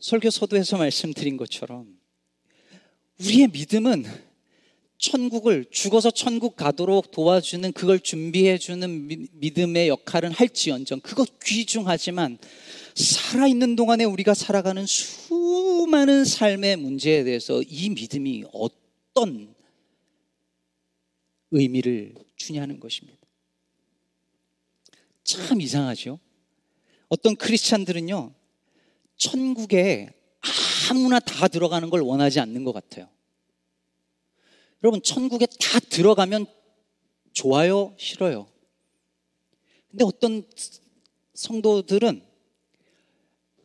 설교 0.00 0.28
서두에서 0.30 0.76
말씀드린 0.76 1.36
것처럼 1.36 1.98
우리의 3.20 3.48
믿음은 3.48 4.04
천국을 4.98 5.64
죽어서 5.70 6.10
천국 6.10 6.56
가도록 6.56 7.10
도와주는 7.10 7.72
그걸 7.72 8.00
준비해주는 8.00 9.30
믿음의 9.32 9.88
역할은 9.88 10.30
할지언정 10.30 11.00
그것 11.00 11.38
귀중하지만 11.40 12.38
살아있는 12.94 13.76
동안에 13.76 14.04
우리가 14.04 14.34
살아가는 14.34 14.84
수많은 14.86 16.24
삶의 16.24 16.76
문제에 16.76 17.24
대해서 17.24 17.62
이 17.62 17.90
믿음이 17.90 18.44
어떤 18.52 19.54
의미를 21.50 22.14
주냐는 22.36 22.78
것입니다. 22.78 23.18
참 25.22 25.60
이상하죠? 25.60 26.18
어떤 27.08 27.36
크리스찬들은요, 27.36 28.32
천국에 29.16 30.08
아무나 30.90 31.18
다 31.18 31.48
들어가는 31.48 31.88
걸 31.90 32.00
원하지 32.00 32.40
않는 32.40 32.64
것 32.64 32.72
같아요. 32.72 33.08
여러분, 34.82 35.00
천국에 35.02 35.46
다 35.46 35.80
들어가면 35.80 36.46
좋아요? 37.32 37.94
싫어요? 37.98 38.46
근데 39.90 40.04
어떤 40.04 40.44
성도들은 41.34 42.22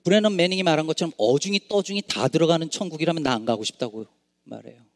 브레넌 0.03 0.35
매닝이 0.35 0.63
말한 0.63 0.87
것처럼 0.87 1.11
어중이 1.17 1.67
떠중이 1.67 2.03
다 2.07 2.27
들어가는 2.27 2.69
천국이라면 2.69 3.21
나 3.23 3.33
안 3.33 3.45
가고 3.45 3.63
싶다고 3.63 4.05
말해요. 4.43 4.88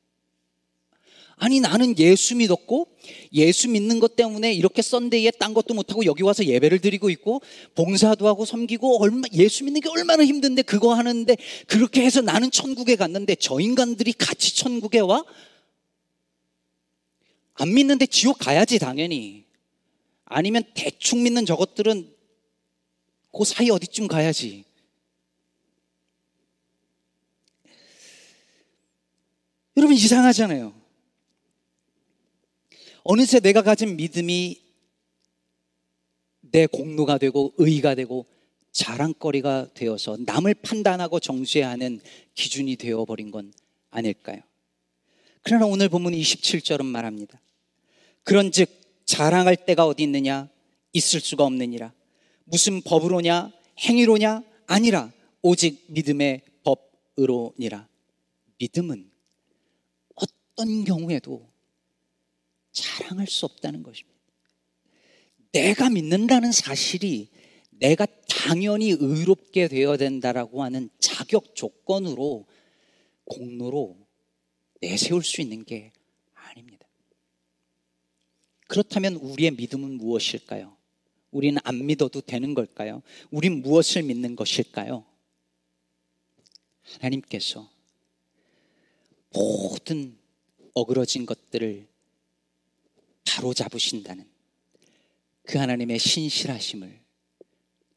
아니 1.43 1.59
나는 1.59 1.99
예수 1.99 2.37
믿었고 2.37 2.87
예수 3.33 3.67
믿는 3.67 3.99
것 3.99 4.15
때문에 4.15 4.53
이렇게 4.53 4.81
썬데이에 4.81 5.31
딴 5.31 5.53
것도 5.53 5.73
못하고 5.73 6.05
여기 6.05 6.23
와서 6.23 6.45
예배를 6.45 6.79
드리고 6.79 7.09
있고 7.09 7.41
봉사도 7.75 8.29
하고 8.29 8.45
섬기고 8.45 9.03
얼마 9.03 9.23
예수 9.33 9.65
믿는 9.65 9.81
게 9.81 9.89
얼마나 9.89 10.23
힘든데 10.23 10.61
그거 10.61 10.93
하는데 10.93 11.35
그렇게 11.67 12.05
해서 12.05 12.21
나는 12.21 12.49
천국에 12.49 12.95
갔는데 12.95 13.35
저 13.35 13.59
인간들이 13.59 14.13
같이 14.13 14.55
천국에 14.55 14.99
와? 14.99 15.25
안 17.55 17.73
믿는데 17.73 18.05
지옥 18.05 18.39
가야지 18.39 18.79
당연히. 18.79 19.43
아니면 20.23 20.63
대충 20.75 21.23
믿는 21.23 21.45
저것들은 21.45 22.09
그 23.37 23.43
사이 23.43 23.69
어디쯤 23.69 24.07
가야지? 24.07 24.63
여러분 29.75 29.93
이상하잖아요 29.97 30.82
어느새 33.03 33.39
내가 33.39 33.61
가진 33.61 33.95
믿음이 33.97 34.61
내 36.41 36.67
공로가 36.67 37.17
되고 37.17 37.53
의가 37.57 37.95
되고 37.95 38.25
자랑거리가 38.71 39.73
되어서 39.73 40.17
남을 40.25 40.55
판단하고 40.55 41.19
정죄하는 41.19 42.01
기준이 42.33 42.75
되어버린 42.75 43.31
건 43.31 43.53
아닐까요? 43.89 44.41
그러나 45.43 45.65
오늘 45.65 45.89
본문 45.89 46.13
27절은 46.13 46.85
말합니다. 46.85 47.39
그런 48.23 48.51
즉, 48.51 48.69
자랑할 49.05 49.57
때가 49.65 49.85
어디 49.85 50.03
있느냐? 50.03 50.49
있을 50.93 51.19
수가 51.19 51.43
없느니라. 51.43 51.93
무슨 52.45 52.81
법으로냐? 52.81 53.51
행위로냐? 53.79 54.43
아니라 54.65 55.11
오직 55.41 55.83
믿음의 55.89 56.41
법으로니라. 56.63 57.87
믿음은 58.59 59.11
어떤 60.15 60.83
경우에도 60.85 61.52
자랑할 62.73 63.27
수 63.27 63.45
없다는 63.45 63.83
것입니다. 63.83 64.19
내가 65.53 65.89
믿는다는 65.89 66.51
사실이 66.51 67.29
내가 67.69 68.05
당연히 68.27 68.89
의롭게 68.89 69.67
되어야 69.67 69.97
된다라고 69.97 70.63
하는 70.63 70.89
자격 70.99 71.55
조건으로 71.55 72.45
공로로 73.25 73.97
내세울 74.81 75.23
수 75.23 75.41
있는 75.41 75.63
게 75.63 75.93
아닙니다. 76.33 76.87
그렇다면 78.67 79.15
우리의 79.15 79.51
믿음은 79.51 79.91
무엇일까요? 79.97 80.75
우리는 81.31 81.59
안 81.63 81.85
믿어도 81.85 82.21
되는 82.21 82.53
걸까요? 82.53 83.01
우린 83.31 83.61
무엇을 83.61 84.03
믿는 84.03 84.35
것일까요? 84.35 85.05
하나님께서 86.83 87.69
모든 89.31 90.17
어그러진 90.73 91.25
것들을 91.25 91.92
바로 93.25 93.53
잡으신다는 93.53 94.25
그 95.43 95.57
하나님의 95.57 95.99
신실하심을 95.99 96.99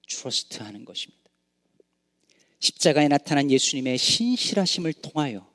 트러스트하는 0.08 0.84
것입니다. 0.84 1.22
십자가에 2.60 3.08
나타난 3.08 3.50
예수님의 3.50 3.98
신실하심을 3.98 4.92
통하여 4.94 5.46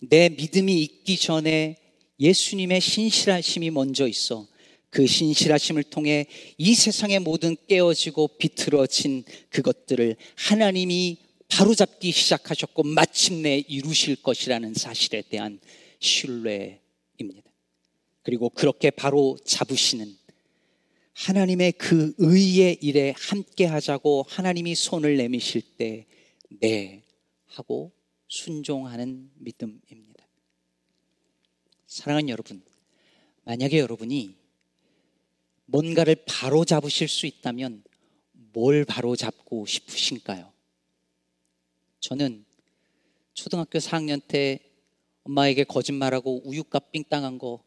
내 0.00 0.28
믿음이 0.28 0.82
있기 0.82 1.16
전에 1.16 1.76
예수님의 2.20 2.80
신실하심이 2.80 3.70
먼저 3.70 4.06
있어 4.06 4.46
그 4.90 5.06
신실하심을 5.06 5.82
통해 5.84 6.26
이 6.56 6.74
세상의 6.74 7.18
모든 7.18 7.56
깨어지고 7.66 8.28
비틀어진 8.38 9.24
그것들을 9.50 10.16
하나님이 10.36 11.18
바로잡기 11.48 12.12
시작하셨고 12.12 12.84
마침내 12.84 13.58
이루실 13.58 14.16
것이라는 14.22 14.74
사실에 14.74 15.22
대한 15.22 15.60
신뢰입니다. 15.98 17.53
그리고 18.24 18.48
그렇게 18.48 18.90
바로 18.90 19.36
잡으시는 19.44 20.16
하나님의 21.12 21.72
그 21.72 22.12
의의 22.18 22.78
일에 22.82 23.14
함께 23.16 23.66
하자고 23.66 24.24
하나님이 24.26 24.74
손을 24.74 25.16
내미실 25.16 25.76
때, 25.76 26.06
네, 26.60 27.04
하고 27.46 27.92
순종하는 28.26 29.30
믿음입니다. 29.36 30.26
사랑하는 31.86 32.28
여러분, 32.30 32.64
만약에 33.44 33.78
여러분이 33.78 34.36
뭔가를 35.66 36.16
바로 36.26 36.64
잡으실 36.64 37.06
수 37.08 37.26
있다면 37.26 37.84
뭘 38.32 38.84
바로 38.84 39.16
잡고 39.16 39.66
싶으신가요? 39.66 40.52
저는 42.00 42.44
초등학교 43.34 43.78
4학년 43.78 44.20
때 44.26 44.60
엄마에게 45.24 45.64
거짓말하고 45.64 46.42
우유값 46.44 46.92
삥 46.92 47.04
땅한 47.04 47.38
거 47.38 47.63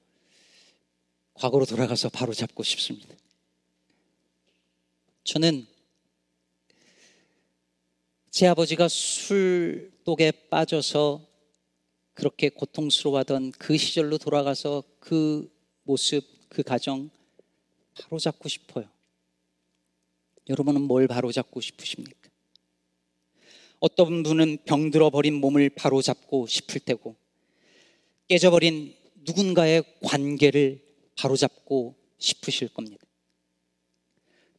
과거로 1.37 1.65
돌아가서 1.65 2.09
바로 2.09 2.33
잡고 2.33 2.63
싶습니다. 2.63 3.15
저는 5.23 5.67
제 8.31 8.47
아버지가 8.47 8.87
술독에 8.87 10.31
빠져서 10.49 11.25
그렇게 12.13 12.49
고통스러워하던 12.49 13.51
그 13.51 13.77
시절로 13.77 14.17
돌아가서 14.17 14.83
그 14.99 15.51
모습, 15.83 16.23
그 16.49 16.63
가정 16.63 17.09
바로 18.01 18.17
잡고 18.17 18.49
싶어요. 18.49 18.85
여러분은 20.49 20.81
뭘 20.81 21.07
바로 21.07 21.31
잡고 21.31 21.61
싶으십니까? 21.61 22.29
어떤 23.79 24.23
분은 24.23 24.59
병들어 24.65 25.11
버린 25.11 25.35
몸을 25.35 25.69
바로 25.69 26.01
잡고 26.01 26.47
싶을 26.47 26.79
테고 26.79 27.15
깨져버린 28.27 28.95
누군가의 29.23 29.83
관계를 30.01 30.86
바로잡고 31.17 31.95
싶으실 32.17 32.69
겁니다. 32.69 33.05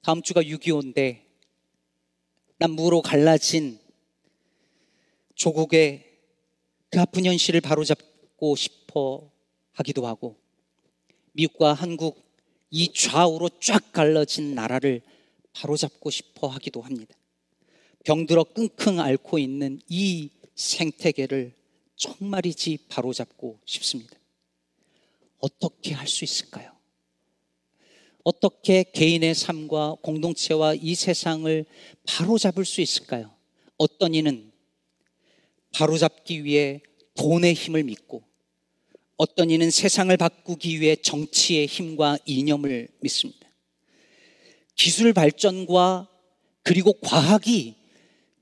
다음 0.03 0.23
주가 0.23 0.43
6.25인데 0.43 1.23
남북으로 2.59 3.03
갈라진 3.03 3.79
조국의 5.35 6.05
그 6.91 7.01
아픈 7.01 7.25
현실을 7.25 7.61
바로잡고 7.61 8.57
싶어 8.57 9.31
하기도 9.73 10.07
하고 10.07 10.37
미국과 11.33 11.75
한국 11.75 12.27
이 12.71 12.93
좌우로 12.93 13.51
쫙 13.61 13.93
갈라진 13.93 14.55
나라를 14.55 15.03
바로잡고 15.53 16.11
싶어 16.11 16.49
하기도 16.49 16.83
합니다. 16.83 17.15
병들어 18.05 18.45
끙끙 18.45 19.01
앓고 19.01 19.39
있는 19.39 19.81
이 19.89 20.31
생태계를 20.55 21.55
정말이지 21.97 22.87
바로잡고 22.89 23.61
싶습니다. 23.65 24.18
어떻게 25.39 25.95
할 25.95 26.07
수 26.07 26.25
있을까요? 26.25 26.79
어떻게 28.25 28.85
개인의 28.93 29.35
삶과 29.35 29.97
공동체와 30.03 30.75
이 30.75 30.95
세상을 30.95 31.65
바로잡을 32.07 32.65
수 32.65 32.81
있을까요? 32.81 33.35
어떤 33.79 34.15
이는 34.15 34.53
바로잡기 35.73 36.45
위해 36.45 36.83
돈의 37.15 37.55
힘을 37.55 37.85
믿고 37.85 38.23
어떤 39.17 39.51
이는 39.51 39.71
세상을 39.71 40.17
바꾸기 40.17 40.81
위해 40.81 40.95
정치의 40.97 41.67
힘과 41.67 42.19
이념을 42.25 42.89
믿습니다. 43.01 43.49
기술 44.77 45.13
발전과 45.13 46.09
그리고 46.63 46.93
과학이 47.01 47.77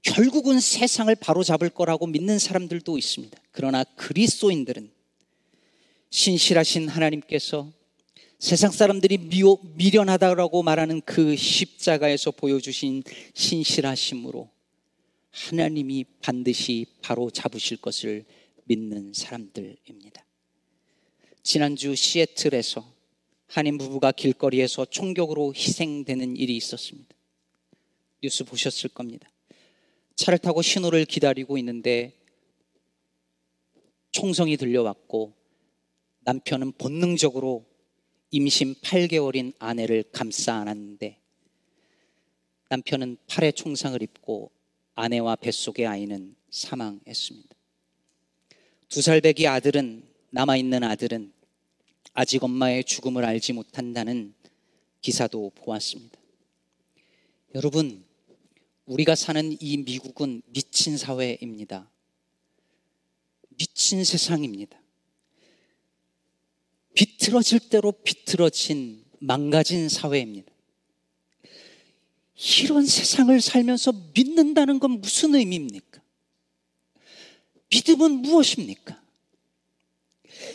결국은 0.03 0.61
세상을 0.61 1.15
바로잡을 1.15 1.71
거라고 1.71 2.07
믿는 2.07 2.39
사람들도 2.39 2.99
있습니다. 2.99 3.41
그러나 3.53 3.85
그리스도인들은 3.85 4.96
신실하신 6.11 6.88
하나님께서 6.88 7.73
세상 8.38 8.71
사람들이 8.71 9.19
미워, 9.19 9.59
미련하다라고 9.77 10.62
말하는 10.62 11.01
그 11.03 11.37
십자가에서 11.37 12.31
보여주신 12.33 13.03
신실하심으로 13.35 14.51
하나님이 15.31 16.05
반드시 16.21 16.87
바로 17.03 17.31
잡으실 17.31 17.79
것을 17.79 18.25
믿는 18.64 19.12
사람들입니다. 19.12 20.25
지난주 21.42 21.95
시애틀에서 21.95 22.85
한인 23.47 23.79
부부가 23.79 24.12
길거리에서 24.12 24.85
총격으로 24.87 25.55
희생되는 25.55 26.37
일이 26.37 26.57
있었습니다. 26.57 27.14
뉴스 28.23 28.45
보셨을 28.45 28.90
겁니다. 28.90 29.31
차를 30.16 30.38
타고 30.38 30.62
신호를 30.62 31.05
기다리고 31.05 31.57
있는데 31.59 32.12
총성이 34.11 34.57
들려왔고 34.57 35.36
남편은 36.27 36.73
본능적으로 36.73 37.65
임신 38.33 38.75
8개월인 38.75 39.55
아내를 39.61 40.03
감싸 40.11 40.57
안았는데 40.57 41.21
남편은 42.69 43.17
팔에 43.29 43.53
총상을 43.53 44.03
입고 44.03 44.51
아내와 44.97 45.37
뱃속의 45.37 45.87
아이는 45.87 46.35
사망했습니다. 46.51 47.55
두 48.89 49.03
살 49.03 49.21
배기 49.21 49.47
아들은 49.47 50.03
남아있는 50.31 50.83
아들은 50.83 51.33
아직 52.12 52.43
엄마의 52.43 52.83
죽음을 52.83 53.25
알지 53.25 53.53
못한다는 53.53 54.35
기사도 55.03 55.53
보았습니다. 55.55 56.19
여러분, 57.55 58.05
우리가 58.87 59.15
사는 59.15 59.57
이 59.61 59.77
미국은 59.77 60.43
미친 60.47 60.99
사회입니다. 60.99 61.89
미친 63.57 64.03
세상입니다. 64.03 64.77
비틀어질 66.97 67.69
대로 67.69 67.93
비틀어진 67.93 69.05
망가진 69.21 69.89
사회입니다. 69.89 70.51
이런 72.63 72.85
세상을 72.85 73.41
살면서 73.41 73.93
믿는다는 74.15 74.81
건 74.81 75.01
무슨 75.01 75.35
의미입니까? 75.35 76.03
믿음은 77.71 78.11
무엇입니까? 78.23 79.01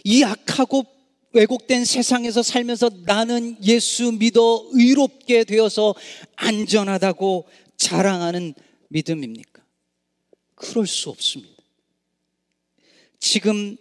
이 0.03 0.23
악하고 0.23 0.85
왜곡된 1.33 1.85
세상에서 1.85 2.43
살면서 2.43 2.89
나는 3.05 3.57
예수 3.63 4.11
믿어 4.11 4.67
의롭게 4.73 5.43
되어서 5.43 5.95
안전하다고 6.35 7.47
자랑하는 7.77 8.53
믿음입니까? 8.89 9.63
그럴 10.55 10.87
수 10.87 11.09
없습니다. 11.09 11.61
지금 13.19 13.77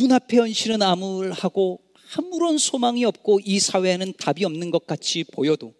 눈앞의 0.00 0.38
현실은 0.38 0.80
암울하고 0.80 1.78
아무런 2.16 2.56
소망이 2.56 3.04
없고 3.04 3.40
이 3.44 3.60
사회에는 3.60 4.14
답이 4.18 4.44
없는 4.46 4.70
것 4.70 4.86
같이 4.86 5.24
보여도 5.24 5.74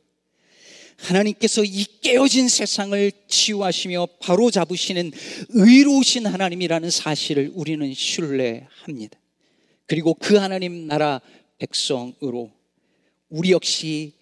하나님께서 0.99 1.65
이 1.65 1.87
깨어진 2.03 2.49
세상을 2.49 3.11
치유하시며 3.27 4.07
바로 4.21 4.51
잡으시는 4.51 5.13
의로우신 5.49 6.27
하나님이라는 6.27 6.91
사실을 6.91 7.51
우리는 7.55 7.95
신뢰합니다. 7.95 9.19
그리고 9.87 10.13
그 10.13 10.37
하나님 10.37 10.87
나라 10.87 11.23
백성으로 11.59 12.51
우리 13.31 13.53
역시 13.53 14.13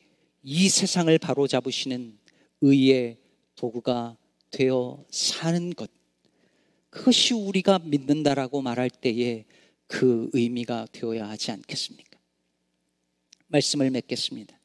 이 0.45 0.69
세상을 0.69 1.19
바로 1.19 1.49
잡으시는 1.49 2.17
의의 2.61 3.17
도구가 3.57 4.17
되어 4.53 5.05
사는 5.11 5.75
것. 5.75 5.91
그것이 6.91 7.35
우리가 7.35 7.81
믿는다라고 7.81 8.63
말할 8.63 8.89
때에 8.89 9.45
그 9.88 10.31
의미가 10.33 10.87
되어야 10.92 11.29
하지 11.29 11.51
않겠습니까? 11.51 12.18
말씀을 13.48 13.90
맺겠습니다. 13.90 14.57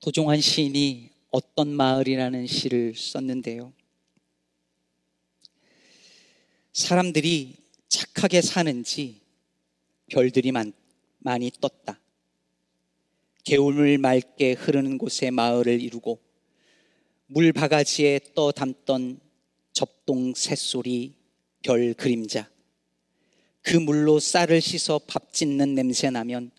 도종환 0.00 0.40
시인이 0.40 1.10
어떤 1.30 1.68
마을이라는 1.68 2.46
시를 2.46 2.94
썼는데요. 2.94 3.72
사람들이 6.72 7.56
착하게 7.88 8.42
사는지 8.42 9.20
별들이 10.08 10.52
많, 10.52 10.72
많이 11.18 11.50
떴다. 11.60 12.00
개울물 13.44 13.98
맑게 13.98 14.52
흐르는 14.52 14.98
곳에 14.98 15.30
마을을 15.30 15.80
이루고 15.80 16.20
물 17.26 17.52
바가지에 17.52 18.20
떠 18.34 18.52
담던 18.52 19.20
접동 19.72 20.34
새소리 20.34 21.14
별 21.62 21.94
그림자 21.94 22.50
그 23.68 23.76
물로 23.76 24.18
쌀을 24.18 24.62
씻어 24.62 24.98
밥 24.98 25.34
짓는 25.34 25.74
냄새 25.74 26.08
나면 26.08 26.50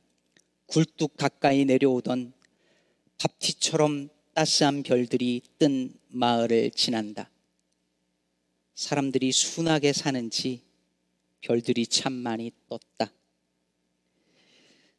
굴뚝 0.67 1.17
가까이 1.17 1.65
내려오던 1.65 2.33
밥티처럼 3.17 4.09
따스한 4.35 4.83
별들이 4.83 5.41
뜬 5.57 5.91
마을을 6.09 6.69
지난다. 6.69 7.31
사람들이 8.75 9.31
순하게 9.31 9.91
사는지 9.91 10.61
별들이 11.41 11.87
참 11.87 12.13
많이 12.13 12.51
떴다. 12.69 13.11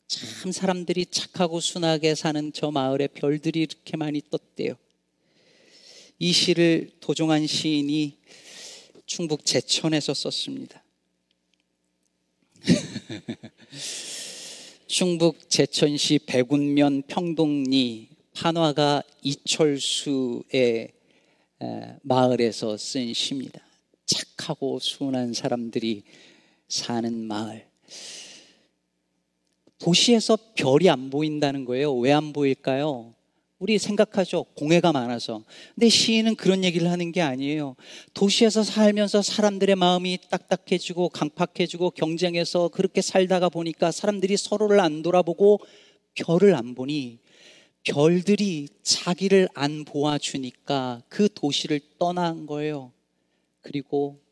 참 0.08 0.50
사람들이 0.50 1.06
착하고 1.06 1.60
순하게 1.60 2.16
사는 2.16 2.52
저 2.52 2.72
마을에 2.72 3.06
별들이 3.06 3.60
이렇게 3.60 3.96
많이 3.96 4.20
떴대요. 4.28 4.74
이 6.18 6.32
시를 6.32 6.90
도종한 6.98 7.46
시인이 7.46 8.18
충북 9.06 9.44
제천에서 9.44 10.12
썼습니다. 10.12 10.79
충북 14.86 15.48
제천시 15.48 16.20
백운면 16.26 17.02
평동리 17.06 18.08
판화가 18.34 19.02
이철수의 19.22 20.92
마을에서 22.02 22.76
쓴 22.76 23.12
시입니다. 23.12 23.60
착하고 24.06 24.78
순한 24.80 25.32
사람들이 25.32 26.02
사는 26.68 27.12
마을. 27.14 27.66
도시에서 29.78 30.36
별이 30.54 30.90
안 30.90 31.10
보인다는 31.10 31.64
거예요. 31.64 31.94
왜 31.94 32.12
안 32.12 32.32
보일까요? 32.32 33.14
우리 33.60 33.78
생각하죠. 33.78 34.44
공해가 34.56 34.90
많아서. 34.90 35.44
근데 35.74 35.90
시인은 35.90 36.36
그런 36.36 36.64
얘기를 36.64 36.90
하는 36.90 37.12
게 37.12 37.20
아니에요. 37.20 37.76
도시에서 38.14 38.62
살면서 38.62 39.20
사람들의 39.20 39.76
마음이 39.76 40.18
딱딱해지고 40.30 41.10
강팍해지고 41.10 41.90
경쟁해서 41.90 42.68
그렇게 42.68 43.02
살다가 43.02 43.50
보니까 43.50 43.90
사람들이 43.90 44.38
서로를 44.38 44.80
안 44.80 45.02
돌아보고 45.02 45.60
별을 46.14 46.54
안 46.54 46.74
보니 46.74 47.18
별들이 47.82 48.68
자기를 48.82 49.50
안 49.54 49.84
보아주니까 49.84 51.02
그 51.10 51.28
도시를 51.34 51.80
떠난 51.98 52.46
거예요. 52.46 52.92
그리고 53.60 54.22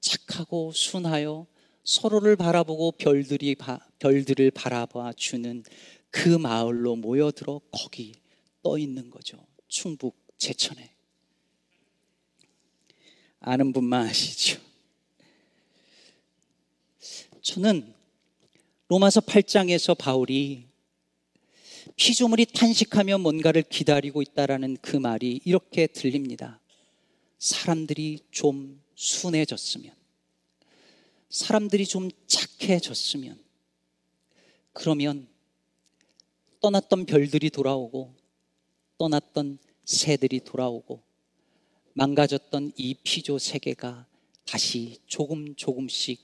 착하고 0.00 0.72
순하여 0.72 1.46
서로를 1.84 2.36
바라보고 2.36 2.92
별들이 2.92 3.54
별들을 3.98 4.50
바라봐 4.52 5.12
주는 5.16 5.62
그 6.10 6.30
마을로 6.30 6.96
모여들어 6.96 7.60
거기 7.70 8.14
떠 8.62 8.78
있는 8.78 9.10
거죠. 9.10 9.46
충북 9.68 10.16
제천에. 10.38 10.94
아는 13.40 13.72
분만 13.72 14.06
아시죠? 14.06 14.60
저는 17.42 17.94
로마서 18.88 19.20
8장에서 19.20 19.96
바울이 19.96 20.68
피조물이 21.96 22.46
탄식하며 22.46 23.18
뭔가를 23.18 23.62
기다리고 23.62 24.22
있다라는 24.22 24.76
그 24.82 24.96
말이 24.96 25.40
이렇게 25.44 25.86
들립니다. 25.86 26.60
사람들이 27.38 28.20
좀 28.30 28.82
순해졌으면, 28.94 29.94
사람들이 31.30 31.86
좀 31.86 32.10
착해졌으면, 32.26 33.42
그러면 34.72 35.28
떠났던 36.60 37.06
별들이 37.06 37.50
돌아오고 37.50 38.14
떠났던 39.00 39.58
새들이 39.86 40.40
돌아오고 40.40 41.02
망가졌던 41.94 42.72
이 42.76 42.94
피조 43.02 43.38
세계가 43.38 44.06
다시 44.44 44.98
조금 45.06 45.54
조금씩 45.54 46.20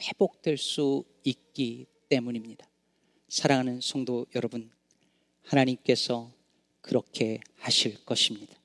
회복될 0.00 0.58
수 0.58 1.04
있기 1.22 1.86
때문입니다. 2.08 2.68
사랑하는 3.28 3.80
성도 3.80 4.26
여러분, 4.34 4.72
하나님께서 5.42 6.32
그렇게 6.80 7.38
하실 7.58 8.04
것입니다. 8.04 8.56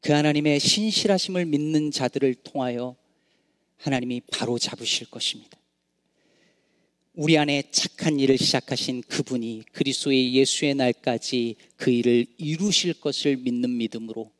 그 0.00 0.12
하나님의 0.12 0.58
신실하심을 0.58 1.46
믿는 1.46 1.92
자들을 1.92 2.34
통하여 2.42 2.96
하나님이 3.76 4.22
바로 4.32 4.58
잡으실 4.58 5.10
것입니다. 5.10 5.56
우리 7.16 7.38
안에 7.38 7.62
착한 7.70 8.18
일을 8.18 8.36
시작하신 8.36 9.02
그분이 9.02 9.62
그리스도의 9.70 10.34
예수의 10.34 10.74
날까지 10.74 11.54
그 11.76 11.92
일을 11.92 12.26
이루실 12.38 12.94
것을 12.94 13.36
믿는 13.36 13.76
믿음으로 13.76 14.32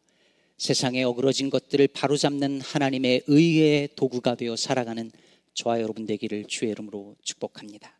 세상에 0.56 1.04
어그러진 1.04 1.50
것들을 1.50 1.87
바로잡는 1.87 2.60
하나님의 2.62 3.22
의의 3.28 3.90
도구가 3.94 4.34
되어 4.34 4.56
살아가는 4.56 5.12
저와 5.54 5.80
여러분 5.82 6.04
되기를 6.04 6.46
주의 6.48 6.72
이름으로 6.72 7.14
축복합니다. 7.22 7.96